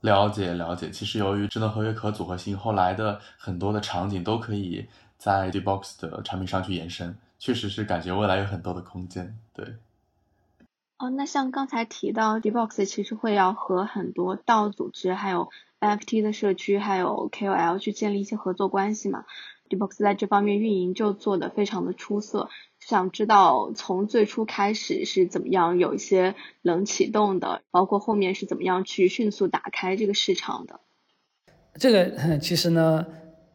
[0.00, 0.90] 了解了解。
[0.90, 4.86] 其实由于智能合约可组合性，后来的很多的场景都可以。
[5.18, 9.38] 在 Dbox 的产品上去延伸，确实是感觉未来有很多的空间。
[9.54, 9.76] 对。
[10.98, 15.48] 哦，那像刚才提到 Dbox 其实会要和很多道组织、还有
[15.80, 19.24] NFT 的社区、还有 KOL 去建立一些合作关系嘛
[19.68, 22.48] ？Dbox 在这方面运营就做得非常的出色。
[22.80, 30.80] 想知道从最初开始是怎么样有一些冷启动的，包括后面是怎么样去迅速打开这个市场的？
[31.74, 33.06] 这个其实呢。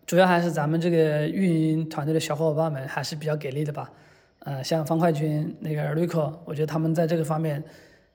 [0.07, 3.89] 主要还是咱们这个运营团队的小伙伴们还是比较给力的吧，
[4.39, 7.63] 呃，像方块君那个 Rico，我觉得他们在这个方面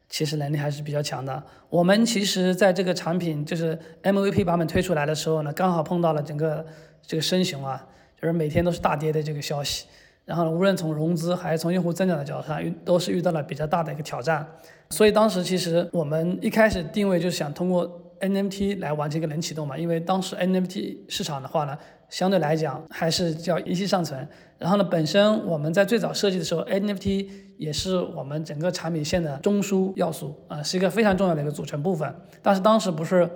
[0.07, 1.43] 其实能力还是比较强的。
[1.71, 6.67] 我们其实在这个产品就是 MVP 版本推出来的时候呢，刚好碰到了整个
[7.07, 7.87] 这个升熊啊，
[8.21, 9.87] 就是每天都是大跌的这个消息，
[10.25, 14.47] 然后呢无论从融资还是从用户增长的角度上，遇都是遇到了比较大的一个挑战。
[14.91, 21.77] 所以当时其实我们一开始定位就是想通过 NFT 来完成一个冷启动嘛，因为当时 NFT 市场的话呢，
[22.09, 24.27] 相对来讲还是叫一息尚存。
[24.59, 32.15] 然后呢，本身我们在最早设计的时候 NFT 也是我们整个产品线的中枢要素啊，是一个非常重要的一个组成部分。
[32.41, 33.29] 但是当时不是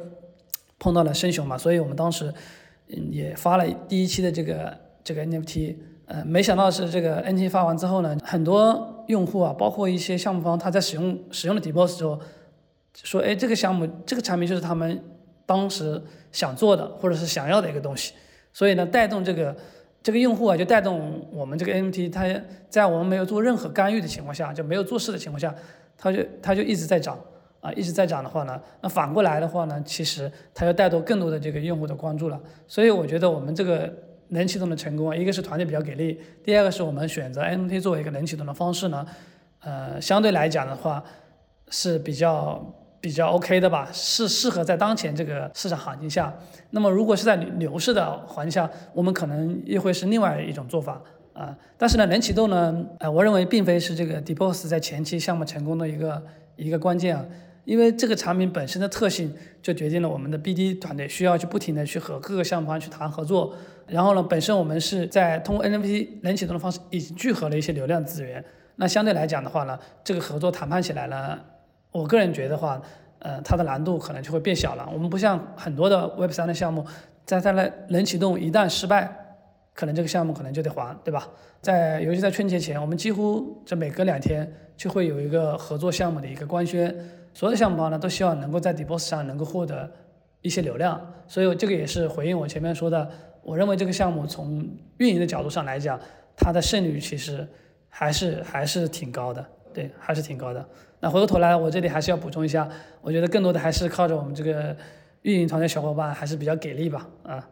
[0.79, 2.33] 碰到了深熊嘛，所以我们当时
[3.11, 5.77] 也发了第一期的这个这个 NFT，
[6.07, 12.21] 呃，没想到是这个 NFT 发完之后呢，很多用户啊，包括一些项目方，他在使用使用了 Depos 之后。
[13.05, 15.01] 说，哎，这个项目这个产品就是他们
[15.47, 18.13] 当时想做的或者是想要的一个东西，
[18.53, 19.57] 所以呢，带动这个
[20.03, 22.27] 这个用户啊，就带动我们这个 NFT，它
[22.69, 25.55] 在我们没有做任何干预的情况下，就没有做事的情况下，
[25.97, 27.17] 它就它就一直在涨
[27.61, 32.41] 啊，一直在涨的话呢，那反过来的话呢，其实它要带动更多的这个用户的关注了。
[32.67, 33.93] 所以我觉得我们这个
[34.29, 39.07] 冷启动的成功啊，一个是团队比较给力，第二个是我们选择 NFT 作为一个冷启动的方式呢，
[39.61, 41.03] 呃，相对来讲的话
[41.69, 42.75] 是比较。
[43.03, 46.31] 比较 OK 的吧，是适合在当前这个市场行情下。
[46.69, 51.01] 那么如果是在牛市的环境下，我们可能又会是另外一种做法
[51.33, 51.57] 啊。
[51.79, 56.23] 但是呢，冷启动呢，呃，我认为并非是这个 Depos 在前期项目成功的一个
[56.57, 57.25] 一个关键啊。
[57.71, 63.55] 因为这个产品本身的特性就决定了我们的 BD 团队需要去不停的去和各个项目方去谈合作。
[63.87, 68.45] 然后呢，本身我们是在通过 NFT 冷启动的方式已经聚合了一些流量资源。
[68.75, 71.39] 那相对来讲的话呢，这个合作谈判起来呢。
[71.93, 72.83] 我个人觉得话，
[73.21, 74.89] 呃，它的难度可能就会变小了。
[74.93, 76.85] 我们不像很多的 Web 三的项目，
[77.25, 79.37] 在它的冷启动一旦失败，
[79.75, 81.29] 可能这个项目可能就得还，对吧？
[81.61, 86.93] 在尤其在春节前，我们几乎这每隔两天就会有一个合作项目的一个官宣，
[87.41, 89.91] 所有的项目方呢都希望能够在 Depos 上能够获得
[90.43, 93.11] 一些流量，所以这个也是回应我前面说的，
[93.43, 94.63] 我认为这个项目从
[94.99, 95.99] 运营的角度上来讲，
[96.37, 97.49] 它的胜率其实
[97.89, 100.63] 还是还是挺高的，对，还是挺高的。
[101.01, 102.69] 那回过头来，我这里还是要补充一下，
[103.01, 104.77] 我觉得更多的还是靠着我们这个
[105.23, 107.49] 运营团队小伙伴，还是比较给力吧，啊。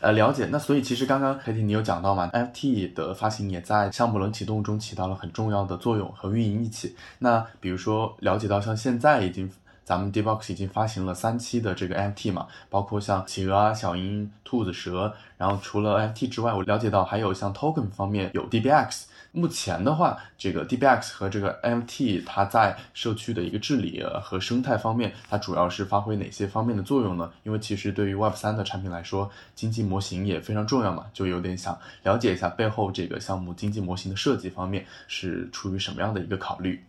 [0.00, 0.48] 呃，了解。
[0.50, 6.96] 那所以其实刚刚 k a t i e 你有讲到嘛，FT 的发行也在项目轮启动中起到了很重要的作用，和运营一起。
[7.18, 9.50] 那比如说了解到像现在已经
[9.84, 19.02] 咱们 Dbox 已经发行了三期的这个 FT 嘛，包括像企鹅啊、小鹰、兔子、蛇，然后除了 FT 之外，我了解到还有像 Token 方面有 DBX。
[19.32, 27.30] 目前的话，这个 DBX 和这个 MT 它在社区的一个治理和生态方面，它主要是发挥哪些方面的作用呢？
[27.44, 36.82] 因为其实对于 Web 三的产品来说，经济模型也非常重要嘛，就有点想了解一下背后这个项目经济模型的设计方面是出于什么样的一个考虑。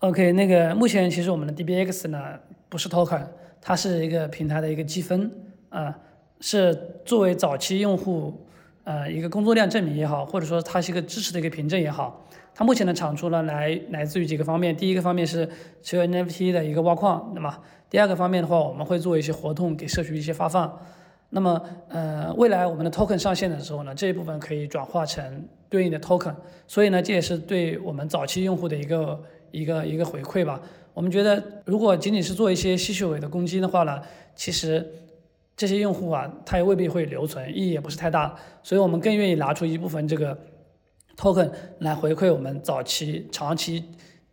[0.00, 3.24] OK，那个目前其实我们的 DBX 呢不是 Token，
[3.60, 5.30] 它是一个平台的一个积分
[5.68, 5.96] 啊，
[6.40, 8.46] 是作为早期用户。
[8.90, 14.76] 呃，一个工作量证明也好，或者说它是一个支持的一个凭证也好，它目前的产出呢，来来自于几个方面。
[14.76, 15.48] 第一个方面是
[15.80, 17.56] 持有 NFT 的一个挖矿，那么
[17.88, 20.76] 第二个方面的话，我们会做一些活动给社区一些发放。
[21.28, 26.34] 那么，呃，未来我们的 token 上线的时候呢，这一部分可以转化成对应的 token。
[26.66, 29.22] 所以呢，这也是对我们早期用户的一个
[29.52, 30.60] 一个一个回馈吧。
[30.94, 34.02] 我们觉得，如果仅仅是做一些吸血鬼的攻击的话呢，
[34.34, 34.84] 其实。
[35.60, 40.34] 这些用户啊，他也未必会留存，意义也不是太大，所以我们更愿意拿出一部分这个
[41.18, 43.84] token 来回馈我们早期、长期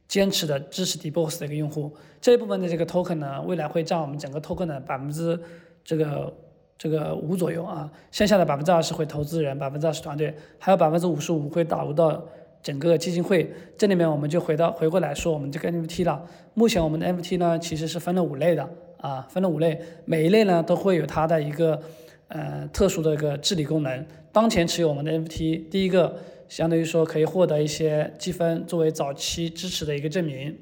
[0.08, 1.94] 坚持的支持 Dboss 的一个用户。
[2.22, 5.38] 这一部分的这个 token 呢，未来会占我们整个 token 的百分之
[5.84, 6.34] 这个
[6.78, 12.24] 这个五左右啊，剩下的百分之二十会投资人，百分之二十团队，还有百分之五十五会导入到
[12.64, 13.52] 整个基金会。
[13.78, 16.26] 这里面我们就回到回过来说我们这个 NFT 了。
[16.54, 18.66] 目前我们的 NFT 呢，其实是分了五类的。
[19.00, 21.82] 啊，分了五类，每一类呢都会有它的一个
[22.28, 24.06] 呃特殊的一个治理功能。
[24.32, 30.58] 当前持有我们的 NFT，第一个相当于说可以获得一些积分，作为早期支持的一个证明。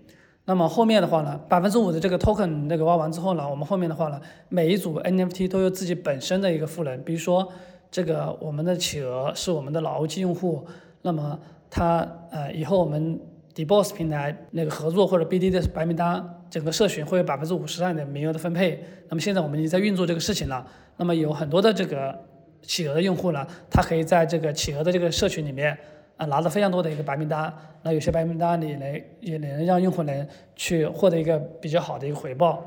[0.46, 7.02] 那么后面的话呢，百分之五的这个 token 那个挖完之后呢，我们后面的话呢，每一组 NFT 都有自己本身的一个赋能。
[7.04, 7.52] 比如说
[7.90, 10.64] 这个我们的企鹅是我们的老 OG 用户，
[11.02, 13.20] 那么它呃以后我们
[13.56, 16.24] Dboss 平台那个合作或者 BD 的白名单。
[16.50, 20.66] 整个社群会有百分之五十上的名额的分配，那么现在我们已经在运作这个事情了。
[20.98, 22.18] 那么有很多的这个
[22.62, 25.78] 企鹅的用户呢，他可以在这个企鹅的这个社群里面
[26.16, 27.54] 啊拿到非常多的一个白名单。
[27.82, 32.64] 那有些白名单里能也能让用户能去获得一个比较好的一个回报。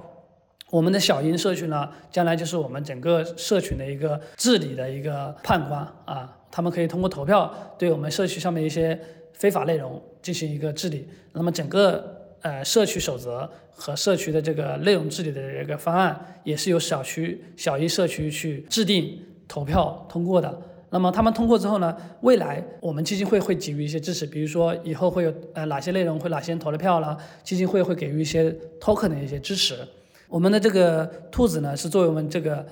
[0.71, 9.01] 我们的小鹰社群呢，将来就是我们整个社群的一个治理的一个判官啊，他们可以通过投票对我们社区上面一些
[9.33, 11.09] 非法内容进行一个治理。
[11.33, 12.17] 那么整个。
[12.41, 20.63] 呃，社区守则和社区的这个内容治理的这个方案，也是由小区小一社区去制定、投票通过的。
[20.91, 29.77] 那么他们通过之后呢，未来我们基金会会给予一些支持，比如说以后会有呃哪些内容会哪些人投了票了，基金会会给予一些 token 的一些支持。
[30.29, 32.65] 我们的这个兔子呢，是作为我们这个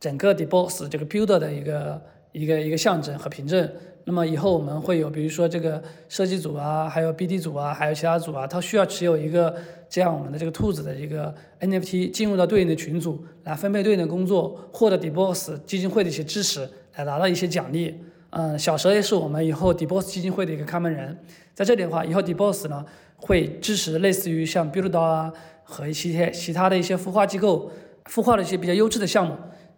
[0.00, 3.70] 整个 DBox 这个 builder 的一个一个一个象征和凭证。
[4.06, 9.54] 那么以后我们会有，比如说这个设计组啊，还有 BD 组啊，还有其他组啊，它需要持有一个
[9.88, 17.94] 这样我们的这个兔子的一个 NFT，进入到对应的群组来分配对应的工作，获得 DBox 基金会的一些支持，来拿到一些奖励。
[18.30, 21.16] 嗯，小蛇也是我们以后 DBox 基金会的一个看门人。
[21.54, 22.84] 在这里的话，以后 DBox 呢
[23.16, 25.32] 会支持类似于像 Build 啊
[25.62, 27.70] 和一些其他的一些孵化机构
[28.06, 29.34] 孵化的一些比较优质的项目。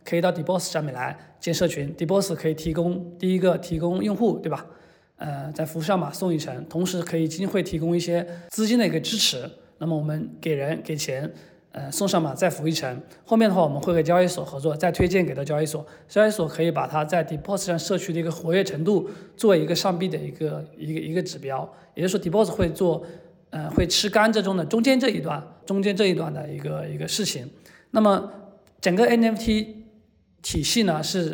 [0.09, 4.65] 可以到 d e b o s 上面来建社群 d e b o s 可以提供第一个提供用户，对吧？
[5.17, 9.51] 呃，在服务上嘛送一层，同时可以基金会提供一些资金的一个支持。
[9.79, 11.33] 那么我们给人给钱，
[11.73, 13.01] 呃，送上嘛再服一层。
[13.25, 21.67] 后面的话我们会和交易所合作，再推荐给到交易所，交易所可以把它在 d e b o s 上社区的一个活跃程度作为一个上币的一个一个一个指标。
[21.95, 23.03] 也就是说，DBoss 会做，
[23.49, 27.49] 呃，会吃甘蔗中的中间这一段，中间这一段的一个一个事情。
[27.93, 28.31] 那么
[28.83, 29.86] 整个 NFT。
[30.47, 31.31] 体系呢是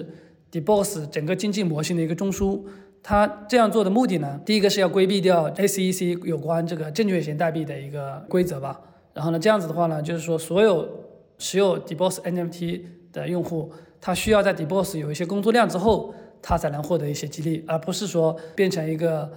[0.51, 2.63] d e b o s 整个经济模型的一个中枢，
[3.03, 8.81] 它这样做的目的呢，第一个是要规避掉 SEC 有关这个证券型代币的一个规则吧。
[9.13, 10.89] 然后呢，这样子的话呢，就是说所有
[11.37, 12.81] 持有 d e b o s NFT
[13.13, 19.31] 的用户，他需要在 Deboss 有一些工作量之后，他才能获得一些激励，而不是说变成一个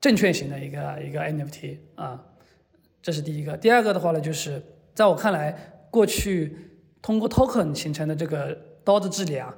[0.00, 2.20] 证券型的一个一个 NFT 啊。
[3.00, 3.56] 这是第一个。
[3.56, 4.60] 第二个的话呢，就是
[4.96, 6.56] 在我看来，过去
[7.00, 8.71] 通过 Token 形成的这个。
[8.84, 9.54] 刀的治理啊，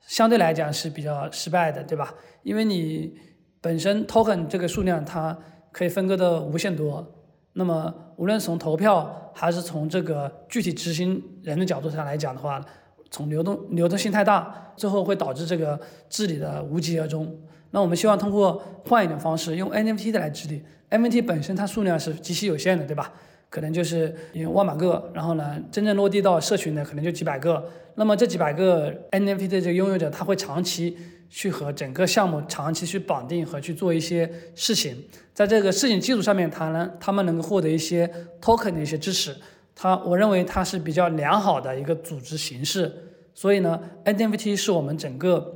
[0.00, 2.14] 相对来讲是比较失败的，对吧？
[2.42, 3.14] 因为你
[3.60, 5.36] 本身 token 这个数量它
[5.72, 7.06] 可以分割的无限多，
[7.54, 12.64] 那么无论从投票还是从这个具体执行人的角度上来讲的话，
[13.10, 17.36] 从流动流动性太大，最后会导致这个治理的无疾而终。
[17.70, 20.62] 那我们希望通过换一种方式，用 NFT 的来治理。
[20.90, 23.12] NFT 本身它数量是极其有限的，对吧？
[23.50, 27.68] 可能就是有万把个，然后呢，真正落地到社群的可能就几百个。
[27.94, 30.96] 那么这几百个 NFT 的这个拥有者，他会长期
[31.28, 34.96] 去和整个项目长期去绑定和去做一些事情，
[35.34, 38.08] 在这个事情基础上面，他能他们能够获得一些
[38.40, 39.34] token 的一些支持。
[39.74, 42.92] 他我认为它是比较良好的一个组织形式。
[43.34, 45.54] 所以呢，NFT 是我们整个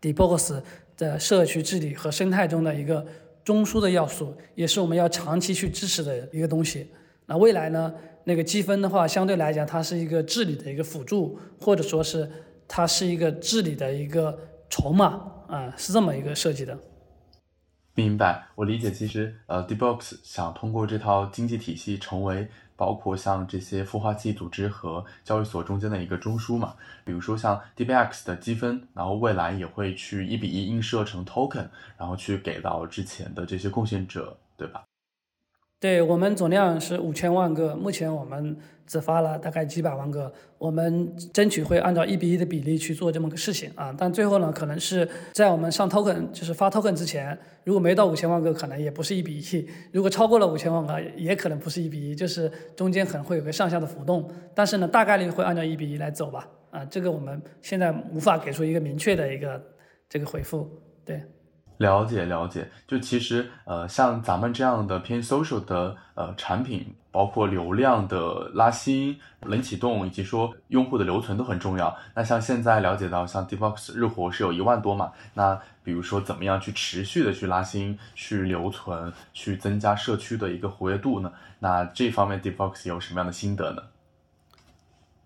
[0.00, 0.62] Debox
[0.96, 3.06] 的社区治理和生态中的一个
[3.42, 6.88] 中枢的要素，也是我们要长期去支持的一个东西。
[7.26, 7.92] 那未来呢？
[8.24, 12.28] 那个积分的话，相对来讲，它是一个治理的一个辅助，或者说是
[12.66, 14.36] 它是一个治理的一个
[14.68, 16.76] 筹码啊，是这么一个设计的。
[17.94, 18.90] 明白，我理解。
[18.90, 26.74] 其实，呃，DBox 想通过这套经济体系，成为包括像这些孵化器组织和交易所中间的一个中枢嘛。
[27.04, 34.84] 比如说像 DBX 的积分，然后未来也会去一比一映射成 token，然后去给到之前的这些贡献者，对吧？
[35.78, 38.56] 对我们总量是五千万个，目前我们
[38.86, 43.94] 只发了大概几百万个，我们争取会按照一比一的比例去做这么个事情啊。
[43.96, 54.26] 但最后呢，可能是在我们上 token 就是发 token 之前，如果没到五千万个，可能也不是一比一；如果超过了五千万个，也可能不是一比一，就是中间可能会有个上下的浮动。
[54.54, 56.48] 但是呢，大概率会按照一比一来走吧。
[56.70, 59.62] 啊，这个我们现在无法给出一个明确的一个
[60.08, 60.66] 这个回复，
[61.04, 61.20] 对。
[61.78, 71.94] 了解了解，就其实呃，像咱们这样的偏 social 的呃产品，包括流量的拉新、冷启动，以及说用户的留存都很重要。
[72.14, 75.12] 那像现在了解到，像 Deepox 日活是有一万多嘛？
[75.34, 81.32] 那比如说怎么样去持续的去拉新、去留存、去增加社区的一个活跃度呢？
[81.58, 83.82] 那这方面 Deepox 有什么样的心得呢？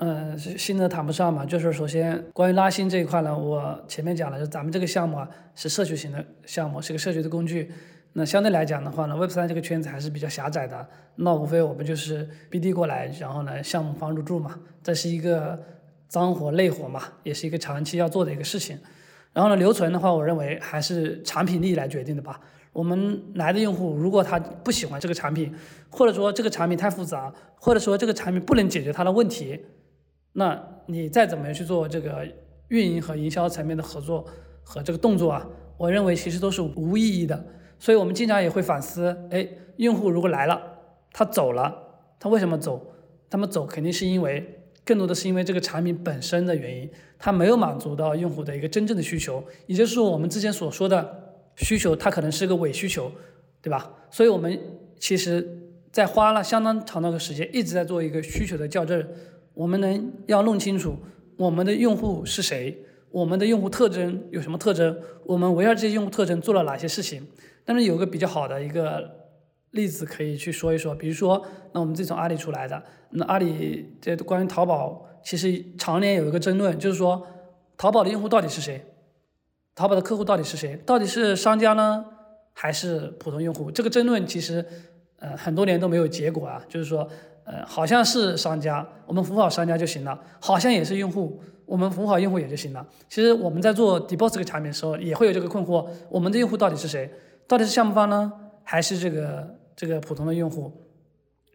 [0.00, 7.70] 嗯，新的谈不上嘛，就是首先关于拉新这一块呢，我前面讲了，就咱们这个项目啊是社区型的项目，是个社区的工具。
[8.14, 15.62] 那相对来讲的话呢，Web 三这个圈子还是比较狭窄的，那无非我们就是 BD 过来，然后呢项目方入驻嘛，这是一个
[16.08, 18.78] 脏活累活嘛，也是一个长期要做的一个事情。
[19.34, 22.40] 然后呢留存的话，我认为还是产品力来决定的吧。
[22.72, 25.54] 我们来的用户如果他不喜欢这个产品，
[25.90, 29.60] 或者说这个产品太复杂，或者说这个产品不能解决他的问题。
[30.32, 32.26] 那你再怎么样去做这个
[32.68, 34.24] 运营和营销层面的合作
[34.62, 37.44] 和这个动作啊，我认为其实都是无意义的。
[37.78, 40.60] 所以我们经常也会反思，哎，用户如果来了，
[41.12, 41.74] 他走了，
[42.18, 42.86] 他为什么走？
[43.28, 53.10] 他们走肯定是因为更多的是因为这个产品本身的原因，它没有满足到用户的一个真正的需求，也就是说我们之前所说的需求，它可能是个伪需求，
[53.62, 53.92] 对吧？
[54.10, 54.58] 所以我们
[54.98, 55.48] 其实
[55.90, 59.06] 在花了相当长的个时间，一直在做一个需求的校正。
[59.60, 60.96] 我们能要弄清楚
[61.36, 67.26] 我们的用户是谁，我们的用户特征有什么特征，我们围绕这些用户特征做了哪些事情。
[67.62, 69.28] 但是有个比较好的一个
[69.72, 77.26] 例子可以去说一说，比如说，那我们自从阿里出来的，那阿里这关于淘宝，其实常年有一个争论，就是说，
[77.76, 78.82] 淘宝的用户到底是谁？
[79.74, 80.74] 淘宝的客户到底是谁？
[80.86, 82.02] 到底是商家呢，
[82.54, 83.70] 还是普通用户？
[83.70, 84.64] 这个争论其实，
[85.18, 86.64] 呃，很多年都没有结果啊。
[86.66, 87.06] 就是说，
[87.50, 92.86] 呃，好像是商家，我们服务好商家就行了；好像也是用户，我们服务好用户也就行了。
[93.08, 97.10] 其实我们在做 DBox 这个产品的时候，也会有这个困惑：我们的用户到底是谁？
[97.48, 98.32] 到底是项目方呢，
[98.62, 99.56] 还是这个？
[99.76, 100.70] 这个普通的用户，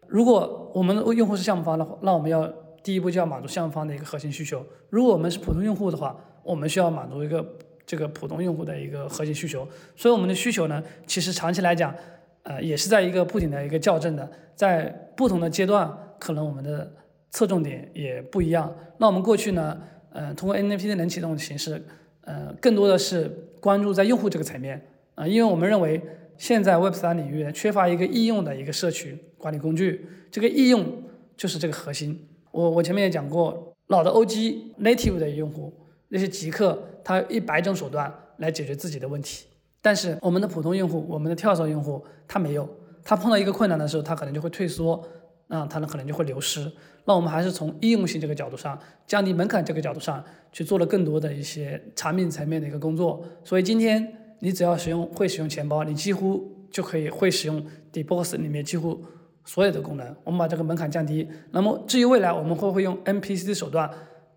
[0.08, 2.44] 如果我们的用户是项目方的话，那我们要
[2.82, 4.66] 第一步就要满足项目方的一个核心需求。
[4.90, 7.46] 如果我们是普通用户的话，我们需要满足一个
[7.86, 9.64] 这个普通用户的一个核心需求。
[9.94, 11.94] 所以我们的需求呢，其实长期来讲，
[12.42, 16.92] 呃，也是在一个不停的一个校正的，在不同的阶段，可能我们的
[17.30, 18.74] 侧重点也不一样。
[18.98, 19.80] 那我们过去呢，
[20.10, 21.80] 呃，通过 NFT 的能启动的形式，
[22.22, 23.30] 呃，更多的是
[23.60, 24.84] 关注在用户这个层面
[25.14, 26.02] 啊，因为我们认为。
[26.38, 30.84] 现在 Web 三领域缺乏一个易用的一个社区管理工具，这个易用
[31.34, 32.28] 就是这个核心。
[32.50, 35.72] 我我前面也讲过，老的 OG native 的用户，
[36.08, 39.46] 那些极客，他一百种手段来解决自己的问题。
[39.80, 42.68] 但是我们的普通用户，我们的跳蚤用户，他没有，
[43.06, 45.02] 他碰到一个困难的时候，他可能就会退缩，
[45.46, 46.70] 那他呢可能就会流失。
[47.04, 53.24] 那我们还是从易用性这个角度上，降低门槛这个角度上去做了更多的一些产品层面的一个工作。
[53.42, 54.12] 所以今天。
[54.38, 59.02] 你只要使用会使用钱包，你几乎就可以会使用 DBox 里面几乎
[59.46, 60.14] 所有的功能。
[60.22, 61.26] 我们把这个门槛降低。
[61.52, 63.90] 那么至于未来我们会不会用 NPC 的手段？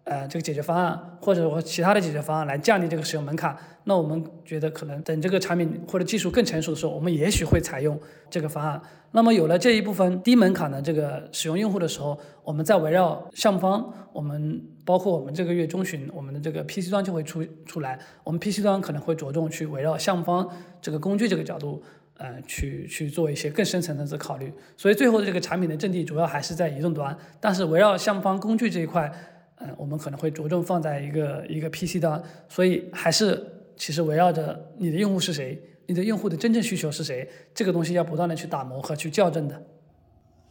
[0.10, 7.96] 呃，这个解决方案或者说其他的解决方案来降低这个使用门槛，那我们觉得可能等这个产品或者技术更成熟的时候，我们也许会采用
[8.28, 8.82] 这个方案。
[9.12, 20.50] 那么有了这一部分低门槛的这个使用用户的时候，我们再围绕项目方，我们包括我们这个月中旬，我们的这个 PC 端就会出出来，我们 PC 端可能会着重去围绕项目方
[20.82, 21.84] 这个工具这个角度，
[22.18, 24.52] 呃，去去做一些更深层次的考虑。
[24.76, 29.12] 所以最后的这个产品的阵地主要还是在移动端，但是围绕项目方工具这一块。
[29.60, 33.46] 嗯，我们可能会着重放在一个一个 PC 端，所以还是
[33.76, 39.62] 其实围绕着你的用户是谁，你的用户的真正需求是谁，这个东西要不断的去打磨和去校正的。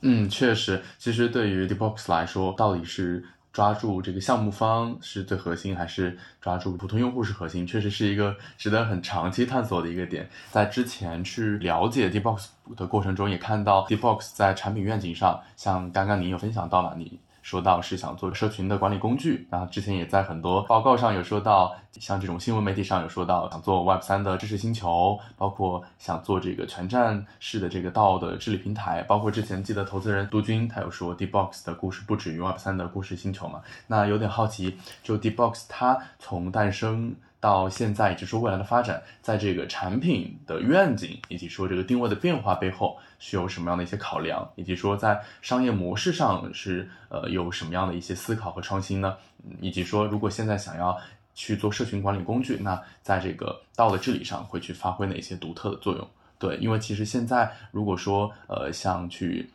[0.02, 10.28] 嗯，确实，其实对于 Debox 来说，到底是抓住这个项目方是最核心，还是抓住普通用户是核心，确实是一个值得很长期探索的一个点。
[10.50, 12.46] 在之前去了解 Debox
[12.76, 17.18] 的过程中，也看到 Debox 在产品愿景上，像刚刚您有分享到了你。
[17.48, 37.16] 说到是想做社群的管理工具，然后之前也在很多报告上有说到，像这种新闻媒体上有说到想做 Web 三的知识星球，包括想做这个全站式的这个道的治理平台，包括之前记得投资人杜军他有说 Dbox 的故事不止于 Web 三的故事星球嘛，那有点好奇，就 Dbox 它从诞生。
[37.40, 49.16] 到现在，以及说未来的发展，在这个产品的愿景以及说这个定位的变化背后，是有什么样的一些考量，以及说在商业模式上是呃有什么样的一些思考和创新呢？
[49.60, 50.98] 以及说如果现在想要
[51.34, 56.08] 去做社群管理工具，那在这个道的治理上会去发挥哪些独特的作用？
[56.38, 59.48] 对，因为其实现在如果说呃像去。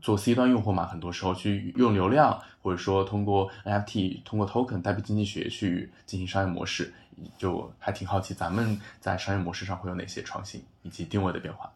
[0.00, 6.94] 做 C 端用户嘛，很多时候去用流量，或者说通过 NFT、通过 Token 代币经济学去进行商业模式，
[7.36, 11.68] 就还挺好奇咱们在商业模式上会有哪些创新以及定位的变化。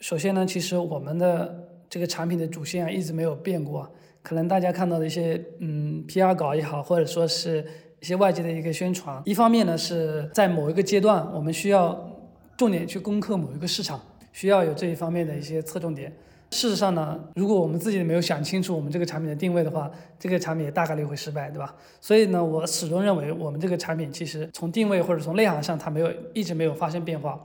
[0.00, 3.90] 首先呢，其实我们的这个产品的主线啊一直没有变过，
[4.22, 7.64] 可能大家看到的一些嗯 PR 稿也好，或者说是
[8.00, 11.98] 一些外界的一个宣传，一方面呢是在某一个阶段我们需要
[12.56, 14.00] 重点去攻克某一个市场，
[14.32, 16.12] 需要有这一方面的一些侧重点。
[16.50, 21.74] 事实上呢，如果我们自己没有想清楚我们这个产品的定位的话，这个产品也大概率会失败，对吧？
[22.00, 27.40] 所以呢，我始终认为我们这个产品其实从定位或者从内涵上，它没有一直没有发生变化。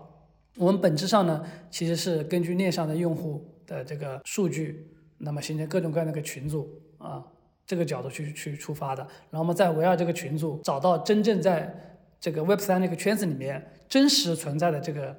[0.57, 4.85] 我们本质上呢，其实是根据链上的用户的这个数据，
[5.17, 7.23] 那么形成各种各样的个群组啊，
[7.65, 9.01] 这个角度去去出发的。
[9.29, 11.73] 然后我们再围绕这个群组，找到真正在
[12.19, 15.15] 这个 Web 三那个圈子里面真实存在的这个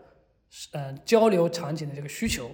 [0.72, 2.50] 嗯交流场景的这个需求。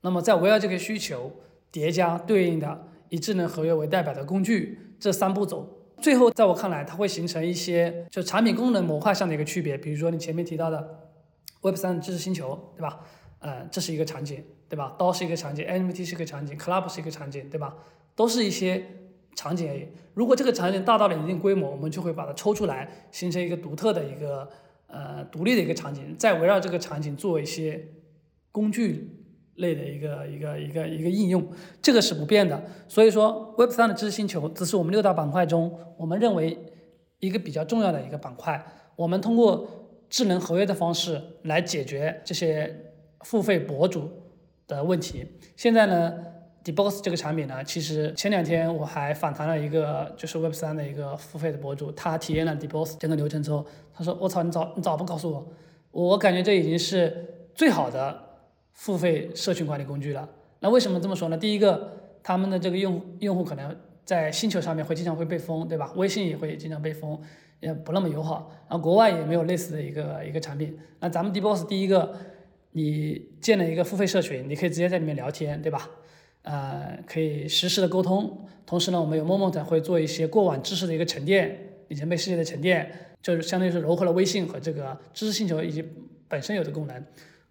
[0.00, 1.30] 那么，在围绕这个需求
[1.70, 5.68] 叠加对应的以智能合约为代表的工具，这三步走，
[6.00, 9.78] 最后在我看来，它会形成一些就产品功能模块上的一个区别。
[9.78, 11.01] 比如说你前面提到的
[11.62, 13.00] Web 三知识星球，对吧？
[13.40, 14.94] 呃，这是一个场景，对吧？
[14.98, 17.74] 刀是一个场景，NFT 是一个场景，Club 是一个场景，对吧？
[18.14, 18.84] 都是一些
[19.34, 19.88] 场景而已。
[20.14, 24.48] 如果这个场景大到了一定规模，我们就会把它抽出来，形成一个独特的一个
[24.86, 27.88] 呃独立的一个场景，再围绕这个场景做一些
[28.50, 29.18] 工具。
[29.56, 31.46] 类的一个一个一个一个应用，
[31.82, 32.64] 这个是不变的。
[32.88, 36.58] 所以说，Web 三的知识星球只是我们六大板块中，我们认为
[37.18, 38.64] 一个比较重要的一个板块。
[38.96, 39.81] 我们通过
[40.12, 44.10] 智能合约的方式来解决这些付费博主
[44.68, 45.26] 的问题。
[45.56, 46.12] 现在呢
[46.62, 55.48] ，Debox 这个产品呢，其实前两天我还访谈了一个就是 Web 三的一个付费的博主，他体验了 Debox 整个流程之后，他说：“我操，你早你早不告诉我，
[55.90, 58.22] 我感觉这已经是最好的
[58.72, 60.28] 付费社群管理工具了。”
[60.60, 61.38] 那为什么这么说呢？
[61.38, 61.90] 第一个，
[62.22, 65.90] 他们的这个用用户可能在星球上面会经常会被封，对吧？
[65.96, 67.18] 微信也会经常被封，
[67.62, 68.52] 也不那么友好。
[68.68, 70.78] 然后国外也没有类似的一个一个产品。
[71.00, 72.14] 那咱们 Debox 第一个。
[72.74, 75.90] 你建了一个付费社群，你可以直接在里面聊天，对吧？
[76.40, 78.46] 呃，可以实时的沟通。
[78.64, 81.54] 同时呢，我们有 Moment 会做一些过往知识的一个沉淀，
[81.88, 82.90] 里程碑世界的沉淀，
[83.20, 85.84] 就是相当于是融合了微信和这个知识星球以及
[86.28, 87.04] 本身有的功能。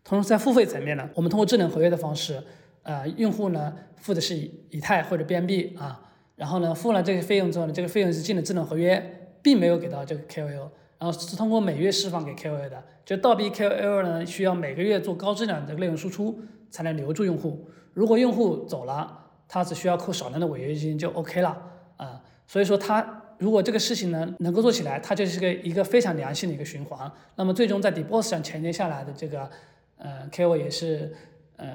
[0.04, 2.42] 同时在付费层面呢，我们通过智能合约的方式，
[2.82, 6.02] 呃，用户呢付的是以以太或者 BNB 啊，
[6.36, 10.70] 然后呢付了这个费用之后呢，这个费用是进了智能合约，并没有给到这个 KOL。
[11.00, 16.40] 然后是通过每月释放给 KOL 的，就倒逼 KOL 呢需要每个月做高质量的内容输出
[16.70, 17.68] 才能留住用户。
[17.96, 21.60] 如果用户走了，他只需要扣少量的违约金就 OK 了
[21.98, 22.22] 啊。
[22.46, 27.12] 所以说他如果这个事情呢能够做起来，它就是个一个非常良性的一个循环。
[27.36, 29.50] 那么最终在 Deboss 上前接下来的这个
[29.98, 31.12] 呃 KOL 也是
[31.58, 31.68] 呃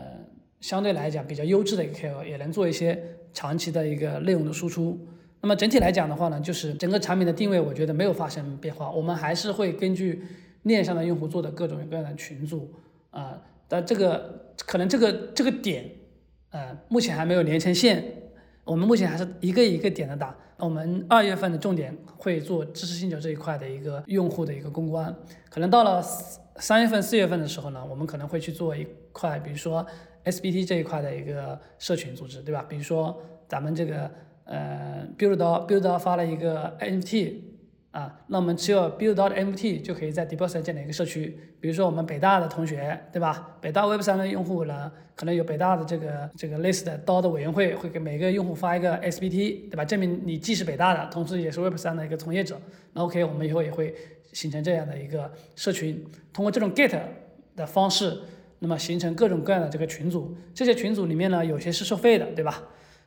[0.61, 3.03] 相对来讲比较优质的一个 KOL，也能做一些
[3.33, 5.05] 长期的一个内容的输出。
[5.43, 8.91] 那么整体来讲的话呢，就是整个产品的定位，我觉得没有发生变化。
[8.91, 10.21] 我们还是会根据
[10.63, 12.73] 链上的用户做的各种各样的群组
[13.11, 15.89] 啊，但这个可能这个这个点，
[16.51, 18.03] 呃，目前还没有连成线。
[18.65, 20.35] 我们目前还是一个一个点的打。
[20.57, 25.15] 我们二月份的重点会做知识星球这一块的一个用户的一个公关。
[25.49, 26.03] 可能到了
[26.57, 29.87] 三月份、四月份的时候呢，我们可能会去做一块，比如说
[30.25, 32.65] SBT 这一块的一个社群组织，对吧？
[32.69, 33.17] 比如说
[33.47, 34.11] 咱们这个。
[34.47, 37.35] 呃，build 到 build 发了一个 NFT
[37.91, 41.39] 啊，那我们持有 build 到的 NFT 就可以在 d e b o s 建立一个社区。
[41.61, 43.57] 比如说我们北大的同学，对吧？
[43.61, 49.85] 北大 Web 三的用户呢，可能有北大的这个这个类似的 DAO 的委员会，会给每个用户发一个 SBT，对吧？
[49.85, 52.61] 证明你既是北大的，同时也是 Web 三的一个从业者。
[52.93, 53.95] 那 OK，我们以后也会
[54.33, 56.97] 形成这样的一个社群，通过这种 get
[57.57, 58.17] 的方式，
[58.61, 60.37] 那么形成各种各样的这个群组。
[60.55, 62.63] 这些群组里面呢，有些是收费的，对吧？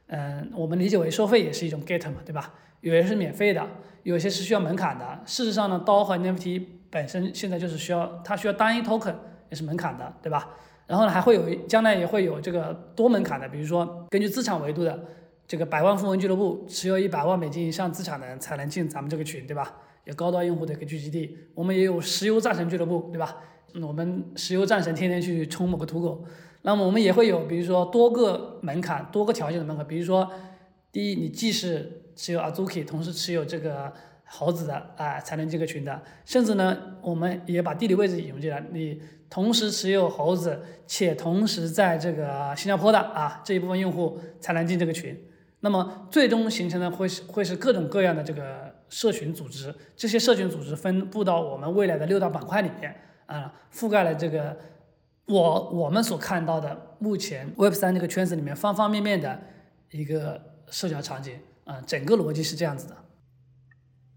[0.09, 2.53] 嗯，我们理解为收费也是一种 get 嘛，对吧？
[2.81, 3.65] 有些是免费的，
[4.03, 5.19] 有些是需要门槛的。
[5.25, 9.13] 事实上呢，刀和 NFT 本身现在就是需要，它需要单一 token
[9.49, 10.49] 也是门槛的，对吧？
[10.87, 14.99] 然后呢，还会有将来也会有这个多门槛的，比如说根据资产维度的，
[15.47, 19.75] 这个百万富翁俱乐部持有一百万美金以上资产的人才能进咱们这个群，对吧？
[20.05, 21.37] 有高端用户的一个聚集地。
[21.53, 23.37] 我们也有石油战神俱乐部，对吧？
[23.83, 26.25] 我们石油战神天天去冲某个土狗。
[26.61, 29.87] 那么我们也会有，比如说多个门槛、多个条件的门槛。
[29.87, 30.29] 比如说，
[30.91, 33.93] 第一，你既是持有 Azuki，同时持有这个
[34.25, 36.01] 猴子的啊，才能进个群的。
[36.25, 45.17] 甚至呢，我们也把地理位置引入进来，你同时持有猴子，且同时在这个新加坡的啊这一部分用户才能进这个群。
[45.61, 52.93] 那么最终形成的会是会是各种各样的这个社群组织，这些社群组织分布到我们未来的六大板块里面
[53.27, 54.57] 啊，覆盖了这个。
[55.29, 59.39] 我我们所看到的目前 Web 三这个圈子里面方方面面的
[59.91, 62.95] 一个社交场景，啊，整个逻辑是这样子的。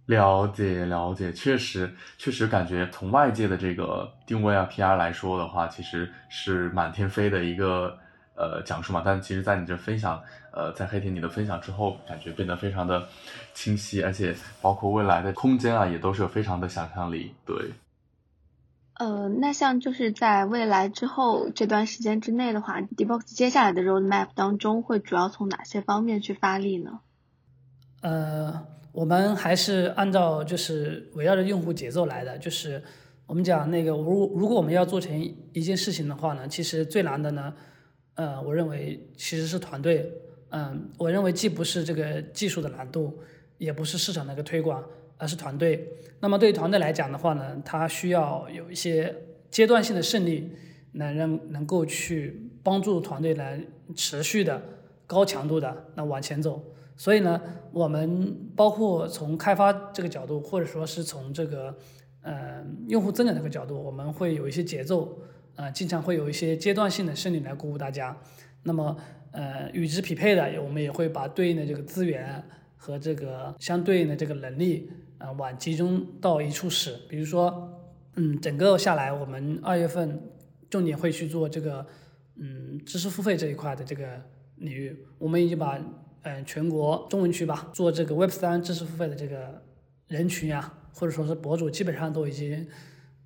[0.06, 7.96] 了解了解，确实确实感觉从外界的这个定位啊 PR 来说的话，其实是满天飞的一个
[8.34, 9.02] 呃讲述嘛。
[9.04, 10.20] 但其实，在你这分享，
[10.52, 13.06] 呃，在黑田你的分享之后，感觉变得非常的
[13.54, 17.34] 清晰，而且包括未来的空间啊，也都是有非常的想象力。
[17.46, 17.70] 对。
[19.02, 27.00] 呃，那像就是在未来之后这段时间之内的话，Debox 接下来的 roadmap 当中会主要从哪些方面去发力呢？
[28.02, 32.80] 呃，我们还是按照就是围绕着用户节奏来的，就是
[33.26, 35.20] 我们讲那个，如如果我们要做成
[35.52, 37.52] 一件事情的话呢，其实最难的呢，
[38.14, 40.08] 呃，我认为其实是团队，
[40.50, 43.18] 嗯，我认为既不是这个技术的难度，
[43.58, 44.80] 也不是市场的一个推广。
[45.22, 45.88] 而是团队。
[46.18, 49.14] 那么对于团队来讲的话呢，它需要有一些
[49.52, 50.50] 阶段性的胜利，
[50.94, 53.64] 能让能够去帮助团队来
[53.94, 54.60] 持续的
[55.06, 56.60] 高强度的那往前走。
[56.96, 61.72] 所以呢，我们包括从开发这个角度，或者说是从这个
[62.22, 65.20] 呃用户增长这个角度，我们会有一些节奏，
[65.54, 68.16] 呃，经常会有一些阶段性的胜利来鼓舞大家。
[68.64, 68.96] 那么
[69.30, 72.44] 呃与之匹配的，我们也会把对应的这个资源
[72.76, 74.90] 和这个相对应的这个能力。
[75.22, 77.70] 啊，往集中到一处使，比如说，
[78.16, 80.20] 嗯，整个下来，我们二月份
[80.68, 81.86] 重点会去做这个，
[82.36, 84.20] 嗯，知识付费这一块的这个
[84.56, 85.78] 领域，我们已经把，
[86.22, 89.62] 嗯，全国中文区吧，做这个 Web 三知识付费的这个
[90.08, 92.66] 人群呀，或者说是博主，基本上都已经，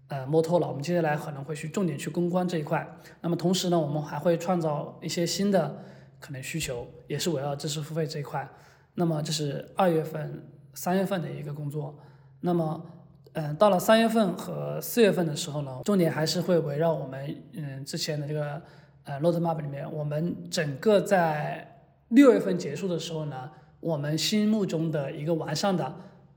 [0.08, 2.86] 呃摸透了，我们接下来可能会去重点去攻关这一块。
[3.22, 5.82] 那么同时呢，我们还会创造一些新的
[6.20, 8.48] 可能需求，也是围绕知识付费这一块。
[8.94, 10.42] 那么这是二月份、
[10.76, 11.98] 三月份的一个工作。
[12.40, 12.86] 那么，
[13.32, 18.62] 嗯，到了三月份和四月份的时候呢，重点还是会围绕我们嗯之前的这个
[19.02, 23.50] 呃 roadmap 里面，我们整个在六月份结束的时候呢。
[23.78, 25.94] 我们心目中的一个完善的、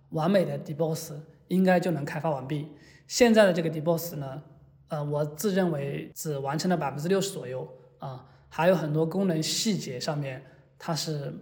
[0.10, 1.14] 完美的 deboss
[1.48, 2.68] 应该就能开发完毕。
[3.08, 4.44] 现在的这个 deboss 呢，
[4.90, 7.68] 呃，我自认为只完成了百分之六十左右
[7.98, 10.44] 啊，还有很多功能细节上面
[10.78, 11.34] 它是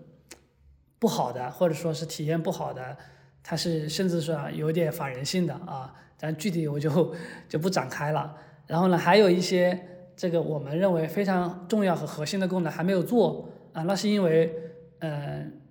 [0.99, 2.97] 不好的，或者说是体验不好的，
[3.43, 5.93] 它是甚至说有点反人性的啊。
[6.17, 7.15] 咱具体我就
[7.47, 8.35] 就不展开了。
[8.65, 9.79] 然后呢，还有一些
[10.15, 14.53] 这个我们认为非常重要和核心的功能还没有做啊，那是因为
[14.99, 15.61] 嗯。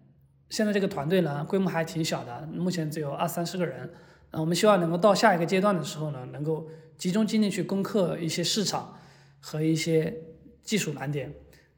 [0.49, 3.93] 现在这个团队呢，规模还挺小的，目前只有二三十个人。
[4.31, 8.97] 啊，我们希望能够到下一个阶段的时候呢，能够集中精力去攻克一些市场
[9.41, 10.15] 和一些
[10.63, 11.35] 技术难点。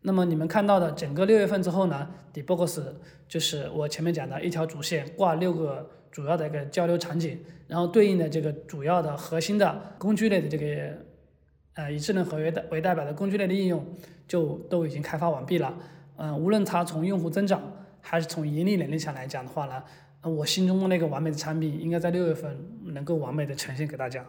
[0.08, 2.82] 那么你们看到的整个六月份之后呢，Debox
[3.28, 10.64] 就是我前面讲的一条主线挂六个主要的一个交流场景，然后对应的这个主要的核心的工具类的这个
[11.74, 13.84] 呃以智能合约的为代表的工具类的应用，
[14.26, 15.78] 就都已经开发完毕了。
[16.16, 17.60] 嗯，无论它从用户增长，
[18.00, 19.82] 还是从盈利能力上来讲的话呢，
[20.22, 22.58] 我心中的那个完美的产品应该在六月份
[22.94, 24.24] 能够完美的呈现给大家。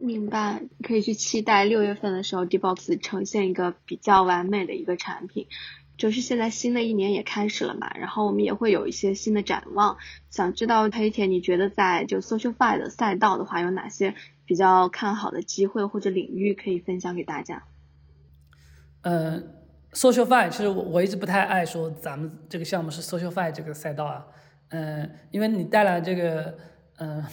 [0.00, 5.46] 明白，可以去期待六月份的时候，Dbox 呈现一个比较完美的一个产品。
[5.96, 9.96] 就是现在新的一年也开始了嘛，然后我们也会有一些新的展望。
[10.30, 17.64] 想知道黑铁，你觉得在就 SocialFi 的赛道的话，有哪些比较看好的机会或者领域可以分享给大家？
[19.02, 19.52] 嗯。
[19.92, 24.26] SocialFi 其实我我一直不太爱说咱们这个项目是 SocialFi 这个赛道啊，
[24.68, 26.54] 嗯，因为你带来这个
[26.98, 27.24] 嗯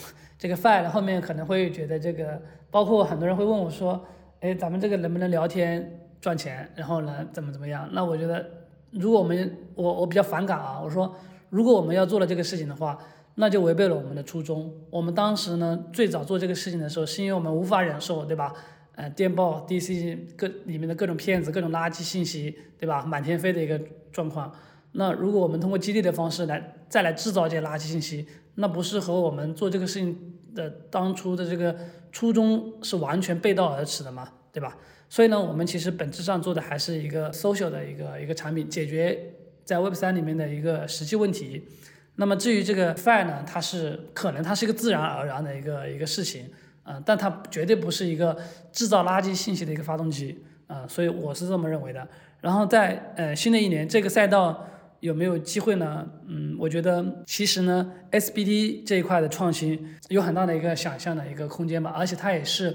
[0.43, 2.37] 这个 Fi 后面可能会觉得这个，
[2.69, 4.05] 包括很多人会问我说，
[4.41, 6.69] 哎，咱们这个能不能聊天赚钱？
[6.75, 7.87] 然后呢，怎么怎么样？
[7.93, 8.45] 那我觉得，
[8.91, 11.15] 如果我们我我比较反感啊，我说
[11.49, 12.99] 如果我们要做了这个事情的话，
[13.35, 14.69] 那就违背了我们的初衷。
[14.89, 18.53] 我们当时呢最早做这个事情的时候，是因为我们无法忍受，对吧？
[18.95, 23.05] 呃，电报、DC 各里面的各种骗子、各种垃圾信息，对吧？
[23.05, 23.79] 满天飞的一个
[24.11, 24.53] 状况。
[24.91, 31.75] 那如果我们通过激励的方式来再来制造这些垃圾信息，那不是和我们做这个事情的当初的这个
[32.11, 34.27] 初衷是完全背道而驰的嘛？
[34.51, 34.77] 对吧？
[35.09, 41.67] 所以呢，我们其实本质上做的还是一个 social 的一个一个产品，解决在 Web 三里面的一个实际问题。
[42.15, 46.49] 那么至于这个 Fi 呢，它是可能它是一个自然而然的一个一个事情。
[46.85, 48.37] 嗯，但它绝对不是一个
[48.71, 52.05] 制造垃圾信息的一个发动机，啊，所以我是这么认为的。
[52.41, 54.67] 然后在呃新的一年，这个赛道
[55.03, 56.09] 有没有机会呢？
[56.27, 62.73] 嗯，我觉得其实呢，SBT 这一块的创新有很大的一个想象的一个空间吧，而且它也是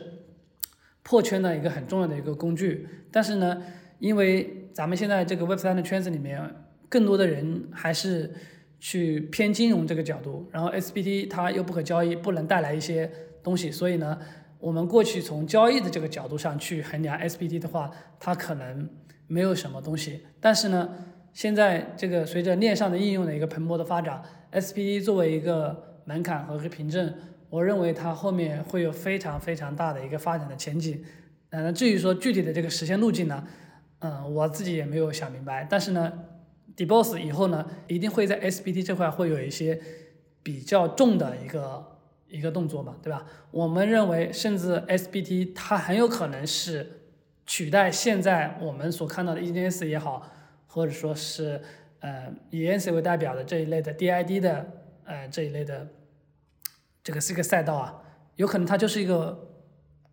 [1.02, 2.86] 破圈的一个很重要的一个工具。
[3.10, 3.62] 但是呢，
[3.98, 6.38] 因为咱们现在这个 Web 三的圈子里面，
[6.90, 8.30] 更多的人还是
[8.78, 13.10] 去偏金融这个角度，然后 SBT 它又不可交易，不能带来一些。
[13.40, 14.18] 东西，所以呢，
[14.58, 18.86] 我们过去从交易的这个角度上去衡量 SBT 的话，它可能
[19.26, 20.20] 没有什么东西。
[20.38, 20.90] 但是呢，
[21.32, 24.22] 现在这个随着链上的应用的一个蓬勃的发展
[24.52, 27.14] ，SBD 作为一个门槛和一个凭证，
[27.50, 31.02] 我认为它后面会有非常非常大的一个发展的前景。
[31.50, 33.44] 嗯，至于说具体的这个实现路径呢，
[34.00, 35.66] 嗯，我自己也没有想明白。
[35.68, 36.12] 但是呢
[36.76, 39.80] ，Deboss 以后呢，一定会在 SBT 这块会有一些
[40.42, 41.96] 比较重的一个。
[42.30, 43.24] 一个动作嘛，对吧？
[43.50, 47.00] 我们认为，甚至 SBT 它很有可能是
[47.46, 50.30] 取代现在我们所看到的 ENS 也好，
[50.78, 51.60] 或者说是
[51.98, 54.66] 呃以 N C 为代表的这一类的 DID 的
[55.04, 55.88] 呃这一类的
[57.02, 58.00] 这个是一个赛道啊，
[58.36, 59.48] 有可能它就是一个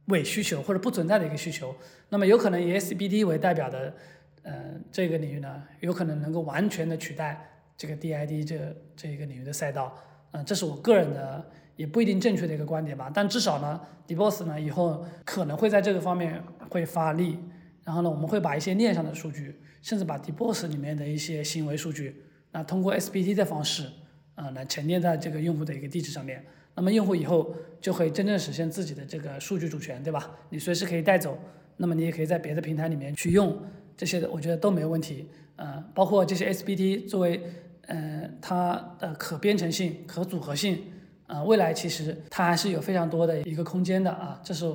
[0.08, 1.76] 伪需求或者不存在的一个需求。
[2.10, 3.94] 那么有可能以 S B D 为代表的
[4.42, 7.48] 呃这个领域呢，有可能能够完全的取代
[7.78, 9.96] 这个 DID 这这一个领域的赛道。
[10.32, 11.46] 嗯，这是我个人的。
[11.78, 17.38] 也不一定正确的一个观点吧，但至少呢，Dboss 呢以后可能会在这个方面会发力，
[17.84, 23.88] 然后呢，我们会把一些链上的数据，甚至把 DBOS 里面的一些行为数据，那通过 SBT 的方式，
[24.34, 30.36] 啊，来沉淀在这个用户的一个地址上面，那么用户以后就会真正实现自己的这个数据主权，对吧？
[30.50, 31.38] 你随时可以带走，
[31.78, 33.56] 那么你也可以在别的平台里面去用，
[33.96, 37.40] 这些的我觉得都没有问题，呃，包括这些 SBT 作为，
[37.86, 40.82] 嗯，它的可编程性、可组合性。
[41.28, 44.66] 啊，未来其实它还是有非常多的一个空间的啊，这是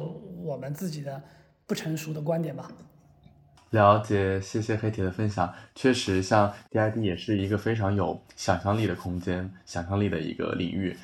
[0.43, 1.21] 我们自己的
[1.67, 2.71] 不成熟的观点吧。
[3.71, 5.55] 了解，谢谢黑铁的分享。
[5.75, 10.97] 确实，像 DID 也是一个非常有想象力的空间、想象力的一个领域。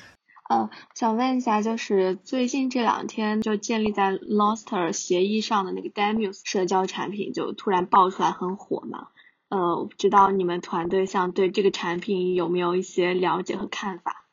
[0.49, 9.07] 呃，想问一下，就是最近这两天就建立在 Lustre 协议上的那个 Demuse 社交产品就突然爆出来很火嘛？
[9.49, 14.25] 呃，不知道你们团队像对这个产品有没有一些了解和看法？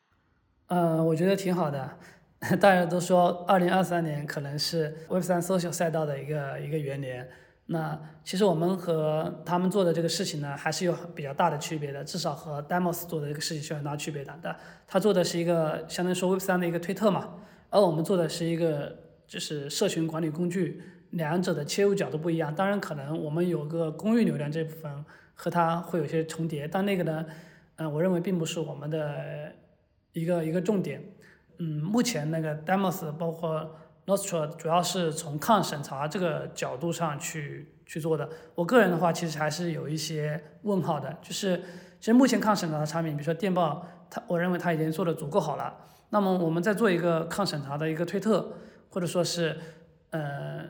[0.67, 1.97] 呃，我觉得挺好的。
[2.59, 7.29] 大家都说二零二三年可能是 Web 三 social 赛道的一个一个元年。
[7.67, 14.37] 那其实我们和他们做的这个事情呢，还是有比较大的区别的，至少和 Demos 做的这个事情是有很大区别的。
[14.39, 14.55] 但
[14.87, 17.27] 他做的是一个相当于说 Web 三的一个推特嘛，
[17.71, 18.95] 而我们做的是一个
[19.25, 22.53] 就是社群管理工具，两者的切入角度不一样。
[22.53, 25.03] 当然，可能我们有个公域流量这部分
[25.33, 27.25] 和它会有些重叠，但那个呢，
[27.77, 29.51] 嗯，我认为并不是我们的
[30.13, 31.03] 一个一个重点。
[31.57, 33.75] 嗯，目前那个 Demos 包括。
[34.05, 38.29] Nostra 主要是从抗审查这个角度上去去做的。
[38.53, 41.11] 我个人的话，其实还是有一些问号的。
[41.21, 41.57] 就是，
[41.99, 45.75] 其实目前抗审查的产品，比如说电报，它我认为它已经做的足够好了。
[46.11, 48.53] 那么我们在做一个抗审查的一个推特，
[48.89, 49.57] 或者说是，
[50.11, 50.65] 呃，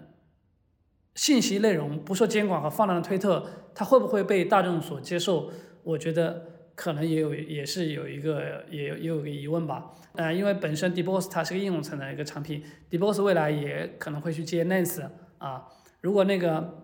[1.15, 5.51] 信息内容不受监管和放量的推特，它会不会被大众所接受？
[5.83, 6.54] 我觉得。
[6.75, 9.91] 可能也有，也是有一个，也也有个疑问吧。
[10.13, 15.01] 呃，因为本身 Deboss 它是个应用层的一个产品，Deboss 未来也可能会去接 Lens
[15.37, 15.65] 啊。
[16.01, 16.83] 如果那个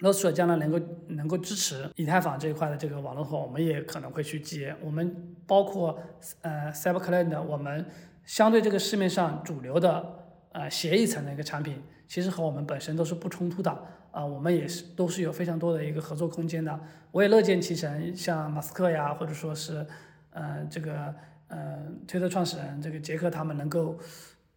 [0.00, 0.78] Nostr 将来能够
[1.08, 4.74] 能够支持以太坊这一块的这个网络的话，我们也可能会去接。
[4.80, 5.98] 我们包括
[6.40, 7.84] 呃 CyberClan 我们
[8.24, 13.78] 相对这个市面上主流的呃协议层的一个产品，其实和我们本身都是不冲突的。
[14.12, 16.80] 啊，我们也是都是有非常多的一个合作空间的，
[17.12, 19.86] 我也乐见其成，像马斯克呀，或者说是，
[20.30, 21.14] 呃，这个
[21.48, 23.98] 呃，推特创始人这个杰克他们能够，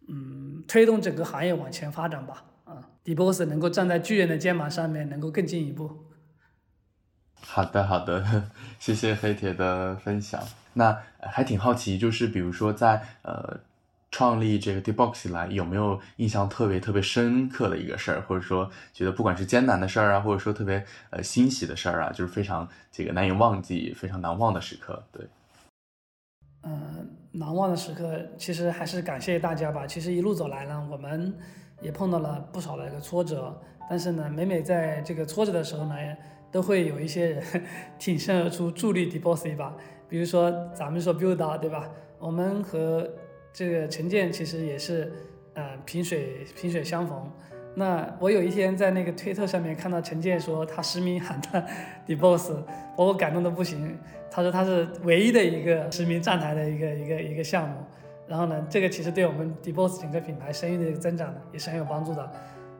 [0.08, 6.06] 嗯，推动整个行业往前发展吧，啊，DBoss 能够站在巨人的肩膀上面，能够更进一步。
[7.40, 10.42] 好的，好的，谢谢黑铁的分享。
[10.72, 13.60] 那还挺好奇，就是比如说在呃。
[14.14, 25.02] 创立这个 Debox 以来，有没有印象特别特别深刻的一个事儿，或者说觉得不管是艰难的事儿啊，或者说特别呃欣喜的事儿啊，就是非常这个难以忘记、非常难忘的时刻？
[25.10, 25.26] 对，
[26.62, 29.84] 嗯，难忘的时刻，其实还是感谢大家吧。
[29.84, 31.36] 其实一路走来呢，我们
[31.82, 33.60] 也碰到了不少的一个挫折，
[33.90, 35.94] 但是呢，每每在这个挫折的时候呢，
[36.52, 37.42] 都会有一些人
[37.98, 39.74] 挺身而出助力 Debox 一把。
[40.08, 41.90] 比如说咱们说 Build 对吧？
[42.20, 43.10] 我们和
[43.54, 45.12] 这个陈建其实也是，
[45.54, 47.30] 呃，萍水萍水相逢。
[47.76, 51.64] 那我有一天在那个推特上面看到陈建说他实名喊的
[52.04, 52.62] d e b o s s
[52.96, 53.96] 把我感动的不行。
[54.28, 57.76] 他说他是唯一的一个实名站台的一个一个一个项目。
[58.26, 62.32] 然后呢，这个其实对我们 d e b o s s 整个品牌声誉的一个增长，也是很有帮助的。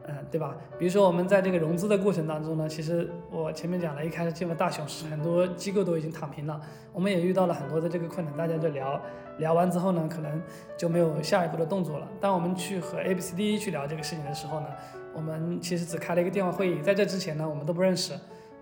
[0.07, 0.55] 嗯，对吧？
[0.77, 6.61] 比如说我们在这个融资的过程当中呢，其实我前面讲了一开始进入大熊市，很多机构都已经躺平了，
[6.93, 9.01] 我们也遇到了很多的这个困难，大家就聊
[9.37, 10.41] 聊完之后呢，可能
[10.77, 12.07] 就没有下一步的动作了。
[12.19, 14.67] 当我们去和 A B C D 去聊这个事情的时候呢，
[15.13, 18.13] 我们其实只开了一个电话会议，在这之前呢，我们都不认识。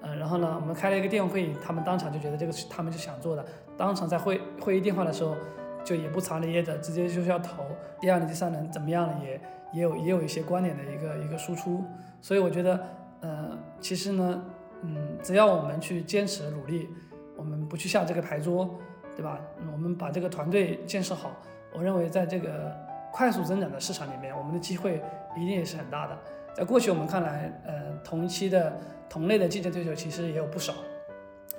[0.01, 3.45] 嗯，然后呢，我们开了一个电话会议，他们当场就觉得这个是他们就想做的，
[3.77, 5.35] 当场在会会议电话的时候
[5.83, 7.63] 就也不藏着掖着，直接就是要投。
[8.01, 9.39] 第二轮、第三轮怎么样了也。
[9.73, 11.83] 也有也有一些观点的一个一个输出，
[12.21, 12.79] 所以我觉得，
[13.21, 14.43] 呃，其实呢，
[14.83, 16.89] 嗯，只要我们去坚持努力，
[17.35, 18.69] 我们不去下这个牌桌，
[19.15, 19.39] 对吧？
[19.71, 21.31] 我们把这个团队建设好，
[21.73, 22.75] 我认为在这个
[23.11, 25.01] 快速增长的市场里面，我们的机会
[25.35, 26.17] 一定也是很大的。
[26.53, 30.73] 在过去我们看来，呃，同期的同类的竞争对手其实也有不少，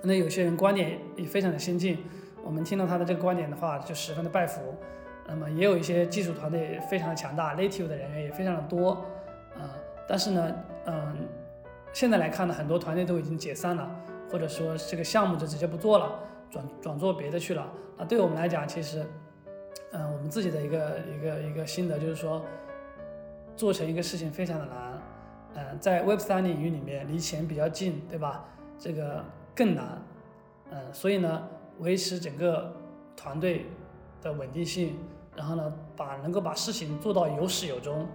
[0.02, 1.98] 那有些人观点也非常的先进，
[2.44, 4.60] 我们听到他的这个观点的话，就十分的拜服。
[5.26, 8.90] 那么也有一些技术团队非常的强大，native 的人员也非常的多，
[9.56, 9.72] 啊，
[10.06, 11.16] 但是呢，嗯，
[11.94, 13.90] 现在来看呢，很多团队都已经解散了，
[14.30, 16.12] 或者说这个项目就直接不做了，
[16.50, 17.70] 转转做别的去了。
[17.98, 19.04] 啊，对我们来讲，其实，
[19.92, 22.42] 嗯，我们自己的一个一个一个心得就是说，
[23.56, 25.02] 做成一个事情非常的难，
[25.54, 28.44] 嗯，在 Web 三领域里面离钱比较近，对吧？
[28.78, 29.24] 这个
[29.54, 30.02] 更难，
[30.70, 32.72] 嗯，所以呢，维持整个
[33.16, 33.66] 团队
[34.22, 34.96] 的稳定性。
[35.36, 38.06] 然后呢，把能够把事情做到有始有终，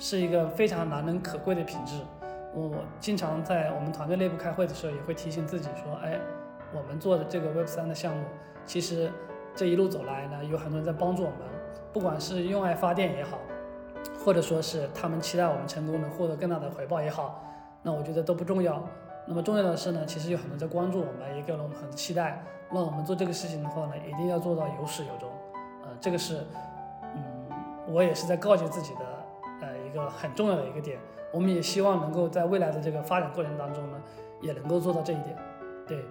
[0.00, 1.94] 是一个非常难能可贵的品质。
[2.52, 6.18] 我经常在我们团队内部开会的时候，也会提醒自己说，哎，
[6.74, 8.24] 我们做的这个 Web 三的项目，
[8.64, 9.10] 其实
[9.54, 11.38] 这一路走来呢，有很多人在帮助我们，
[11.92, 13.38] 不管是用爱发电也好，
[14.24, 17.42] 或者说是他们期待我们成功能获得更大的回报也好，
[17.82, 18.82] 那我觉得都不重要。
[19.26, 22.44] 那么重要的是呢，其实有很多人在关注我们，也给了我们很期待。
[22.70, 25.28] 那我们做这个事情的话呢，一定要做到有始有终。
[25.82, 26.44] 呃这个是，
[27.14, 27.22] 嗯，
[27.88, 29.00] 我也是在告诫自己的，
[29.62, 30.98] 呃，一个很重要的一个点。
[31.32, 34.02] 我们也希望能够在未来的这个发展过程当中呢，
[34.40, 35.36] 也能够做到这一点。
[35.86, 36.04] 对，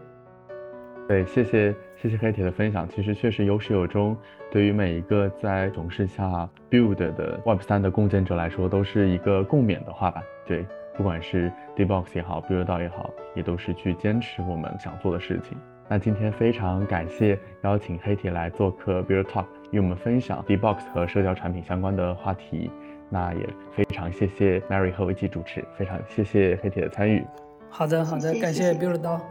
[1.07, 2.87] 对，谢谢谢谢黑铁的分享。
[2.89, 4.17] 其实确实有始有终，
[4.49, 10.23] 对于每一个在总是下 build 的 Web 三的共建者来说，都是一个共勉的话吧。
[10.47, 10.65] 对，
[10.97, 15.55] 不管是 Dbox 也好，build 到也好，也都是去坚持我们想做的事情。
[15.87, 22.71] 那今天非常感谢邀请黑铁来做客 Build Talk，与我们分享 Dbox 和社交产品相关的话题。
[23.11, 27.23] 那也非常谢谢 Mary 和我一起主持，非常谢谢黑铁的参与。
[27.69, 29.21] 好的，好的，感谢 Build 到。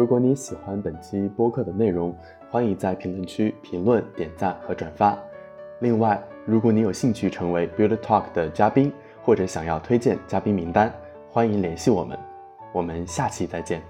[0.00, 2.16] 如果你喜欢本期播客的内容，
[2.50, 5.14] 欢迎在评论区评论、点赞和转发。
[5.80, 8.90] 另外，如果你有兴趣成为 Build Talk 的嘉宾，
[9.22, 10.90] 或者想要推荐嘉宾名单，
[11.30, 12.18] 欢迎联系我们。
[12.72, 13.82] 我们下期再见。